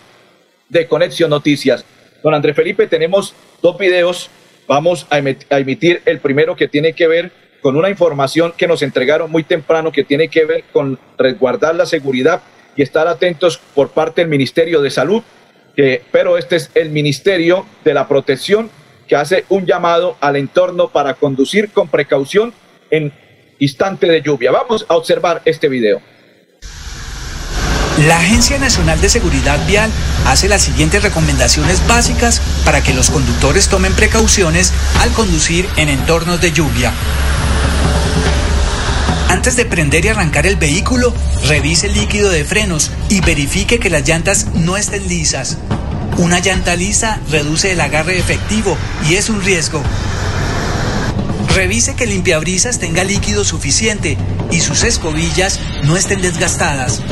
de 0.69 0.87
Conexión 0.87 1.31
Noticias. 1.31 1.85
Don 2.23 2.33
Andrés 2.35 2.57
Felipe, 2.57 2.87
tenemos 2.87 3.35
dos 3.63 3.77
videos. 3.79 4.31
Vamos 4.69 5.07
a 5.11 5.17
a 5.17 5.59
emitir 5.59 6.03
el 6.07 6.19
primero 6.21 6.57
que 6.57 6.67
tiene 6.69 6.93
que 6.93 7.07
ver 7.07 7.31
con 7.61 7.77
una 7.77 7.91
información 7.91 8.53
que 8.57 8.67
nos 8.67 8.83
entregaron 8.83 9.31
muy 9.31 9.43
temprano 9.43 9.93
que 9.93 10.05
tiene 10.05 10.29
que 10.29 10.45
ver 10.45 10.65
con 10.73 10.99
resguardar 11.19 11.75
la 11.75 11.87
seguridad 11.87 12.41
y 12.77 12.83
estar 12.83 13.09
atentos 13.09 13.59
por 13.75 13.91
parte 13.91 14.21
del 14.21 14.31
Ministerio 14.31 14.81
de 14.83 14.91
Salud. 14.91 15.23
que- 15.75 16.01
pero 16.11 16.39
este 16.39 16.57
es 16.57 16.71
el 16.75 16.89
Ministerio 16.89 17.67
de 17.85 17.93
la 17.93 18.09
Protección 18.09 18.71
que 19.07 19.17
hace 19.17 19.45
un 19.49 19.67
llamado 19.67 20.17
al 20.21 20.37
entorno 20.37 20.89
para 20.89 21.15
conducir 21.15 21.71
con 21.71 21.89
precaución 21.89 22.53
en 22.91 23.13
instante 23.59 24.07
de 24.07 24.23
lluvia. 24.23 24.51
Vamos 24.51 24.87
a 24.89 24.97
observar 24.97 25.43
este 25.45 25.69
video. 25.69 26.01
La 28.07 28.19
Agencia 28.19 28.59
Nacional 28.59 29.01
de 29.01 29.09
Seguridad 29.09 29.59
Vial 29.67 29.91
hace 30.27 30.49
las 30.49 30.61
siguientes 30.61 31.03
recomendaciones 31.03 31.87
básicas 31.89 32.43
para 32.65 32.83
que 32.83 32.93
los 32.93 33.09
conductores 33.09 33.69
tomen 33.69 33.95
precauciones 33.95 34.75
al 35.01 35.11
conducir 35.13 35.67
en 35.79 35.89
entornos 35.89 36.43
de 36.43 36.53
lluvia. 36.53 36.93
Antes 39.31 39.57
de 39.57 39.65
prender 39.65 40.05
y 40.05 40.09
arrancar 40.09 40.47
el 40.47 40.57
vehículo, 40.57 41.15
revise 41.47 41.87
el 41.87 41.95
líquido 41.95 42.31
de 42.31 42.45
frenos 42.45 42.91
y 43.09 43.23
verifique 43.23 43.79
que 43.79 43.91
las 43.91 44.07
llantas 44.07 44.49
no 44.55 44.77
estén 44.77 45.09
lisas. 45.09 45.57
Una 46.19 46.41
llanta 46.41 46.77
lisa 46.77 47.21
reduce 47.31 47.73
el 47.73 47.81
agarre 47.81 48.19
efectivo 48.19 48.77
y 49.09 49.17
es 49.17 49.29
un 49.29 49.43
riesgo. 49.43 49.83
Revise 51.55 51.95
que 51.95 52.07
limpiabrisas 52.07 52.79
tenga 52.79 53.05
líquido 53.05 53.45
suficiente 53.45 54.17
y 54.51 54.61
sus 54.61 54.83
escobillas 54.83 55.61
no 55.85 55.97
estén 55.97 56.23
desgastadas. 56.23 57.03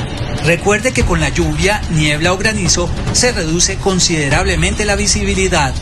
Recuerde 0.45 0.93
que 0.93 1.05
con 1.05 1.21
la 1.21 1.29
lluvia, 1.29 1.83
niebla 1.91 2.33
o 2.33 2.39
granizo 2.39 2.89
se 3.13 3.33
reduce 3.33 3.77
considerablemente 3.77 4.87
la 4.87 4.97
visibilidad. 4.97 5.75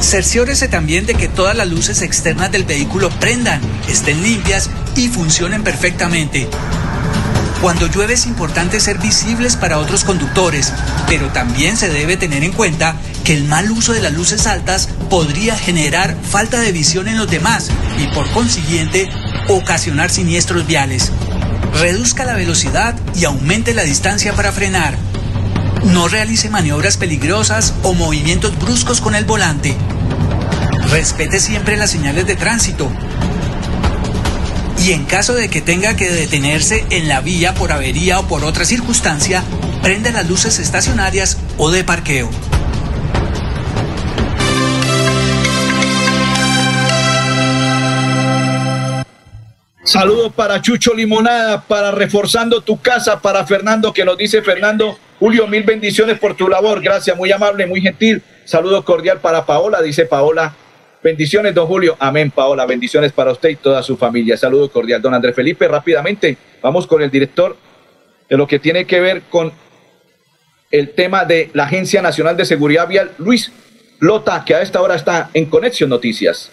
Cerciórese 0.00 0.68
también 0.68 1.04
de 1.04 1.14
que 1.14 1.28
todas 1.28 1.56
las 1.56 1.68
luces 1.68 2.00
externas 2.00 2.52
del 2.52 2.64
vehículo 2.64 3.10
prendan, 3.20 3.60
estén 3.88 4.22
limpias 4.22 4.70
y 4.94 5.08
funcionen 5.08 5.62
perfectamente. 5.62 6.48
Cuando 7.60 7.86
llueve 7.86 8.14
es 8.14 8.26
importante 8.26 8.80
ser 8.80 8.98
visibles 8.98 9.56
para 9.56 9.78
otros 9.78 10.04
conductores, 10.04 10.72
pero 11.06 11.28
también 11.28 11.76
se 11.76 11.88
debe 11.88 12.16
tener 12.16 12.44
en 12.44 12.52
cuenta 12.52 12.96
que 13.24 13.32
el 13.32 13.44
mal 13.44 13.70
uso 13.70 13.92
de 13.92 14.00
las 14.00 14.12
luces 14.12 14.46
altas 14.46 14.88
podría 15.08 15.56
generar 15.56 16.16
falta 16.22 16.60
de 16.60 16.70
visión 16.70 17.08
en 17.08 17.18
los 17.18 17.30
demás 17.30 17.70
y 17.98 18.06
por 18.14 18.30
consiguiente 18.30 19.08
ocasionar 19.48 20.10
siniestros 20.10 20.66
viales. 20.66 21.10
Reduzca 21.80 22.24
la 22.24 22.34
velocidad 22.34 22.94
y 23.14 23.24
aumente 23.24 23.74
la 23.74 23.82
distancia 23.82 24.34
para 24.34 24.52
frenar. 24.52 24.96
No 25.84 26.08
realice 26.08 26.50
maniobras 26.50 26.96
peligrosas 26.96 27.74
o 27.82 27.94
movimientos 27.94 28.58
bruscos 28.58 29.00
con 29.00 29.14
el 29.14 29.24
volante. 29.24 29.76
Respete 30.90 31.40
siempre 31.40 31.76
las 31.76 31.90
señales 31.90 32.26
de 32.26 32.36
tránsito. 32.36 32.90
Y 34.84 34.92
en 34.92 35.04
caso 35.04 35.34
de 35.34 35.48
que 35.48 35.60
tenga 35.60 35.96
que 35.96 36.10
detenerse 36.10 36.84
en 36.90 37.08
la 37.08 37.20
vía 37.20 37.54
por 37.54 37.72
avería 37.72 38.20
o 38.20 38.28
por 38.28 38.44
otra 38.44 38.64
circunstancia, 38.64 39.42
prenda 39.82 40.10
las 40.10 40.28
luces 40.28 40.58
estacionarias 40.58 41.38
o 41.58 41.70
de 41.70 41.82
parqueo. 41.84 42.30
Saludos 49.86 50.32
para 50.34 50.60
Chucho 50.60 50.92
Limonada, 50.94 51.62
para 51.62 51.92
Reforzando 51.92 52.60
tu 52.60 52.80
Casa, 52.80 53.20
para 53.20 53.46
Fernando, 53.46 53.92
que 53.92 54.04
nos 54.04 54.18
dice 54.18 54.42
Fernando, 54.42 54.98
Julio, 55.20 55.46
mil 55.46 55.62
bendiciones 55.62 56.18
por 56.18 56.36
tu 56.36 56.48
labor. 56.48 56.82
Gracias, 56.82 57.16
muy 57.16 57.30
amable, 57.30 57.66
muy 57.66 57.80
gentil. 57.80 58.22
Saludo 58.44 58.84
cordial 58.84 59.20
para 59.20 59.46
Paola, 59.46 59.80
dice 59.80 60.04
Paola. 60.04 60.54
Bendiciones, 61.06 61.54
don 61.54 61.68
Julio. 61.68 61.94
Amén, 62.00 62.32
Paola. 62.32 62.66
Bendiciones 62.66 63.12
para 63.12 63.30
usted 63.30 63.50
y 63.50 63.54
toda 63.54 63.80
su 63.80 63.96
familia. 63.96 64.36
Saludo 64.36 64.68
cordial. 64.72 65.00
Don 65.00 65.14
Andrés 65.14 65.36
Felipe, 65.36 65.68
rápidamente, 65.68 66.36
vamos 66.60 66.84
con 66.88 67.00
el 67.00 67.12
director 67.12 67.56
de 68.28 68.36
lo 68.36 68.44
que 68.48 68.58
tiene 68.58 68.86
que 68.86 68.98
ver 68.98 69.22
con 69.30 69.52
el 70.72 70.94
tema 70.96 71.24
de 71.24 71.48
la 71.54 71.66
Agencia 71.66 72.02
Nacional 72.02 72.36
de 72.36 72.44
Seguridad 72.44 72.88
Vial, 72.88 73.12
Luis 73.18 73.52
Lota, 74.00 74.44
que 74.44 74.56
a 74.56 74.62
esta 74.62 74.82
hora 74.82 74.96
está 74.96 75.30
en 75.32 75.46
Conexión 75.46 75.90
Noticias. 75.90 76.50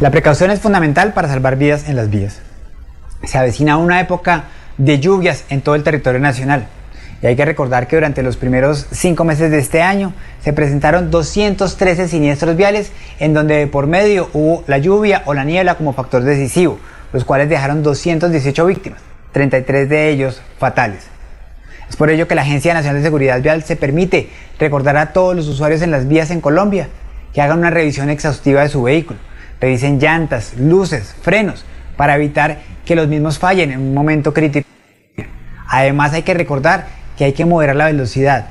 La 0.00 0.10
precaución 0.10 0.50
es 0.50 0.58
fundamental 0.58 1.14
para 1.14 1.28
salvar 1.28 1.54
vidas 1.54 1.88
en 1.88 1.94
las 1.94 2.10
vías. 2.10 2.42
Se 3.22 3.38
avecina 3.38 3.76
una 3.76 4.00
época 4.00 4.46
de 4.76 4.98
lluvias 4.98 5.44
en 5.50 5.60
todo 5.60 5.76
el 5.76 5.84
territorio 5.84 6.18
nacional. 6.18 6.66
Y 7.22 7.26
hay 7.28 7.36
que 7.36 7.44
recordar 7.44 7.86
que 7.86 7.94
durante 7.94 8.24
los 8.24 8.36
primeros 8.36 8.88
cinco 8.90 9.24
meses 9.24 9.52
de 9.52 9.58
este 9.58 9.80
año 9.80 10.12
se 10.42 10.52
presentaron 10.52 11.12
213 11.12 12.08
siniestros 12.08 12.56
viales 12.56 12.90
en 13.20 13.32
donde 13.32 13.58
de 13.58 13.66
por 13.68 13.86
medio 13.86 14.28
hubo 14.32 14.64
la 14.66 14.78
lluvia 14.78 15.22
o 15.26 15.32
la 15.32 15.44
niebla 15.44 15.76
como 15.76 15.92
factor 15.92 16.24
decisivo, 16.24 16.80
los 17.12 17.24
cuales 17.24 17.48
dejaron 17.48 17.84
218 17.84 18.66
víctimas, 18.66 19.00
33 19.30 19.88
de 19.88 20.10
ellos 20.10 20.42
fatales. 20.58 21.04
Es 21.88 21.94
por 21.94 22.10
ello 22.10 22.26
que 22.26 22.34
la 22.34 22.42
Agencia 22.42 22.74
Nacional 22.74 22.96
de 22.96 23.04
Seguridad 23.04 23.40
Vial 23.40 23.62
se 23.62 23.76
permite 23.76 24.28
recordar 24.58 24.96
a 24.96 25.12
todos 25.12 25.36
los 25.36 25.46
usuarios 25.46 25.82
en 25.82 25.92
las 25.92 26.08
vías 26.08 26.32
en 26.32 26.40
Colombia 26.40 26.88
que 27.32 27.40
hagan 27.40 27.58
una 27.58 27.70
revisión 27.70 28.10
exhaustiva 28.10 28.62
de 28.62 28.68
su 28.68 28.82
vehículo, 28.82 29.20
revisen 29.60 30.00
llantas, 30.00 30.54
luces, 30.58 31.14
frenos, 31.22 31.64
para 31.96 32.16
evitar 32.16 32.62
que 32.84 32.96
los 32.96 33.06
mismos 33.06 33.38
fallen 33.38 33.70
en 33.70 33.80
un 33.80 33.94
momento 33.94 34.34
crítico. 34.34 34.66
Además 35.68 36.12
hay 36.14 36.22
que 36.22 36.34
recordar 36.34 37.01
que 37.16 37.24
hay 37.24 37.32
que 37.32 37.44
moderar 37.44 37.76
la 37.76 37.86
velocidad. 37.86 38.46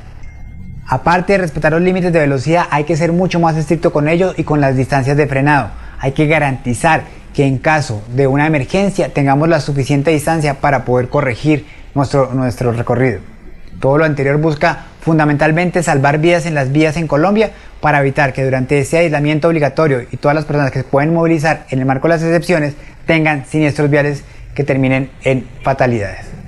Aparte 0.87 1.33
de 1.33 1.39
respetar 1.39 1.71
los 1.71 1.81
límites 1.81 2.11
de 2.11 2.19
velocidad, 2.19 2.65
hay 2.69 2.83
que 2.83 2.97
ser 2.97 3.11
mucho 3.11 3.39
más 3.39 3.55
estricto 3.55 3.93
con 3.93 4.09
ellos 4.09 4.33
y 4.37 4.43
con 4.43 4.59
las 4.59 4.75
distancias 4.75 5.15
de 5.15 5.27
frenado. 5.27 5.69
Hay 5.99 6.11
que 6.11 6.27
garantizar 6.27 7.03
que 7.33 7.45
en 7.45 7.59
caso 7.59 8.03
de 8.13 8.27
una 8.27 8.45
emergencia 8.45 9.09
tengamos 9.13 9.47
la 9.47 9.61
suficiente 9.61 10.11
distancia 10.11 10.55
para 10.55 10.83
poder 10.83 11.07
corregir 11.07 11.65
nuestro, 11.95 12.33
nuestro 12.33 12.71
recorrido. 12.73 13.21
Todo 13.79 13.97
lo 13.97 14.05
anterior 14.05 14.37
busca 14.37 14.85
fundamentalmente 15.01 15.81
salvar 15.81 16.19
vidas 16.19 16.45
en 16.45 16.55
las 16.55 16.71
vías 16.71 16.97
en 16.97 17.07
Colombia 17.07 17.51
para 17.79 17.99
evitar 17.99 18.33
que 18.33 18.43
durante 18.43 18.79
ese 18.79 18.99
aislamiento 18.99 19.47
obligatorio 19.47 20.05
y 20.11 20.17
todas 20.17 20.35
las 20.35 20.45
personas 20.45 20.71
que 20.71 20.79
se 20.79 20.85
pueden 20.85 21.13
movilizar 21.13 21.65
en 21.69 21.79
el 21.79 21.85
marco 21.85 22.07
de 22.07 22.15
las 22.15 22.23
excepciones 22.23 22.75
tengan 23.05 23.45
siniestros 23.45 23.89
viales 23.89 24.23
que 24.53 24.63
terminen 24.63 25.09
en 25.23 25.47
fatalidades. 25.63 26.40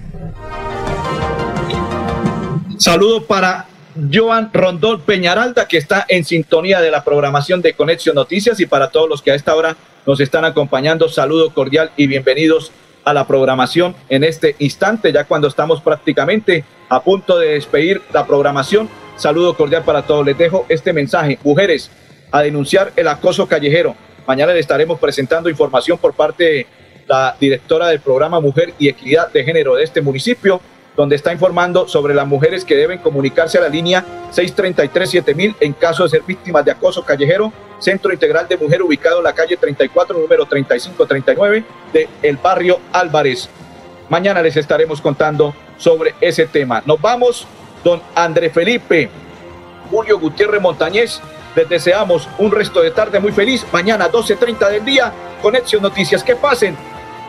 Saludo 2.84 3.24
para 3.24 3.68
Joan 4.12 4.50
Rondón 4.52 5.00
Peñaralda, 5.04 5.70
que 5.70 5.78
está 5.78 6.06
en 6.10 6.26
sintonía 6.26 6.82
de 6.82 6.92
la 6.92 7.02
programación 7.02 7.62
de 7.62 7.76
Conexión 7.76 8.14
Noticias, 8.14 8.60
y 8.60 8.66
para 8.66 8.90
todos 8.90 9.08
los 9.08 9.22
que 9.22 9.32
a 9.32 9.36
esta 9.36 9.56
hora 9.56 9.78
nos 10.06 10.20
están 10.20 10.44
acompañando, 10.44 11.08
saludo 11.08 11.54
cordial 11.54 11.92
y 11.96 12.08
bienvenidos 12.08 12.74
a 13.06 13.14
la 13.14 13.26
programación 13.26 13.96
en 14.10 14.26
este 14.26 14.58
instante, 14.60 15.14
ya 15.14 15.24
cuando 15.24 15.48
estamos 15.48 15.80
prácticamente 15.80 16.66
a 16.90 17.02
punto 17.02 17.40
de 17.40 17.54
despedir 17.54 18.02
la 18.12 18.28
programación. 18.28 18.90
Saludo 19.16 19.56
cordial 19.56 19.84
para 19.86 20.02
todos. 20.02 20.26
Les 20.26 20.38
dejo 20.38 20.66
este 20.68 20.92
mensaje. 20.92 21.40
Mujeres, 21.42 21.90
a 22.32 22.42
denunciar 22.42 22.92
el 22.98 23.08
acoso 23.08 23.48
callejero. 23.48 23.96
Mañana 24.28 24.52
le 24.52 24.60
estaremos 24.60 25.00
presentando 25.00 25.50
información 25.50 25.98
por 25.98 26.16
parte 26.16 26.44
de 26.44 26.68
la 27.08 27.34
directora 27.40 27.88
del 27.88 28.02
programa 28.02 28.42
Mujer 28.42 28.74
y 28.78 28.90
Equidad 28.90 29.32
de 29.32 29.46
Género 29.46 29.76
de 29.76 29.86
este 29.86 30.02
municipio 30.02 30.60
donde 30.96 31.16
está 31.16 31.32
informando 31.34 31.88
sobre 31.88 32.14
las 32.14 32.28
mujeres 32.28 32.64
que 32.64 32.76
deben 32.76 33.00
comunicarse 33.00 33.58
a 33.58 33.62
la 33.62 33.70
línea 33.70 34.06
633-7000 34.32 35.56
en 35.60 35.74
caso 35.74 36.04
de 36.04 36.10
ser 36.10 36.22
víctimas 36.24 36.64
de 36.66 36.72
acoso 36.72 37.04
callejero, 37.04 37.52
Centro 37.80 38.14
Integral 38.14 38.48
de 38.48 38.58
Mujer 38.58 38.82
ubicado 38.82 39.18
en 39.18 39.24
la 39.24 39.34
calle 39.34 39.58
34, 39.58 40.18
número 40.18 40.46
3539 40.46 41.64
de 41.92 42.10
el 42.22 42.38
barrio 42.38 42.80
Álvarez. 42.92 43.50
Mañana 44.10 44.42
les 44.42 44.56
estaremos 44.58 45.02
contando 45.02 45.54
sobre 45.78 46.14
ese 46.22 46.46
tema. 46.46 46.84
Nos 46.86 47.02
vamos, 47.02 47.48
don 47.84 48.02
André 48.16 48.50
Felipe, 48.50 49.10
Julio 49.90 50.20
Gutiérrez 50.20 50.62
Montañez. 50.62 51.22
Les 51.56 51.70
deseamos 51.70 52.28
un 52.40 52.52
resto 52.52 52.82
de 52.82 52.92
tarde 52.92 53.20
muy 53.20 53.32
feliz. 53.32 53.66
Mañana 53.72 54.10
12.30 54.10 54.70
del 54.70 54.86
día, 54.86 55.14
Conexión 55.42 55.84
Noticias. 55.84 56.24
Que 56.24 56.36
pasen 56.36 56.76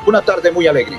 una 0.06 0.22
tarde 0.22 0.50
muy 0.50 0.66
alegre. 0.66 0.98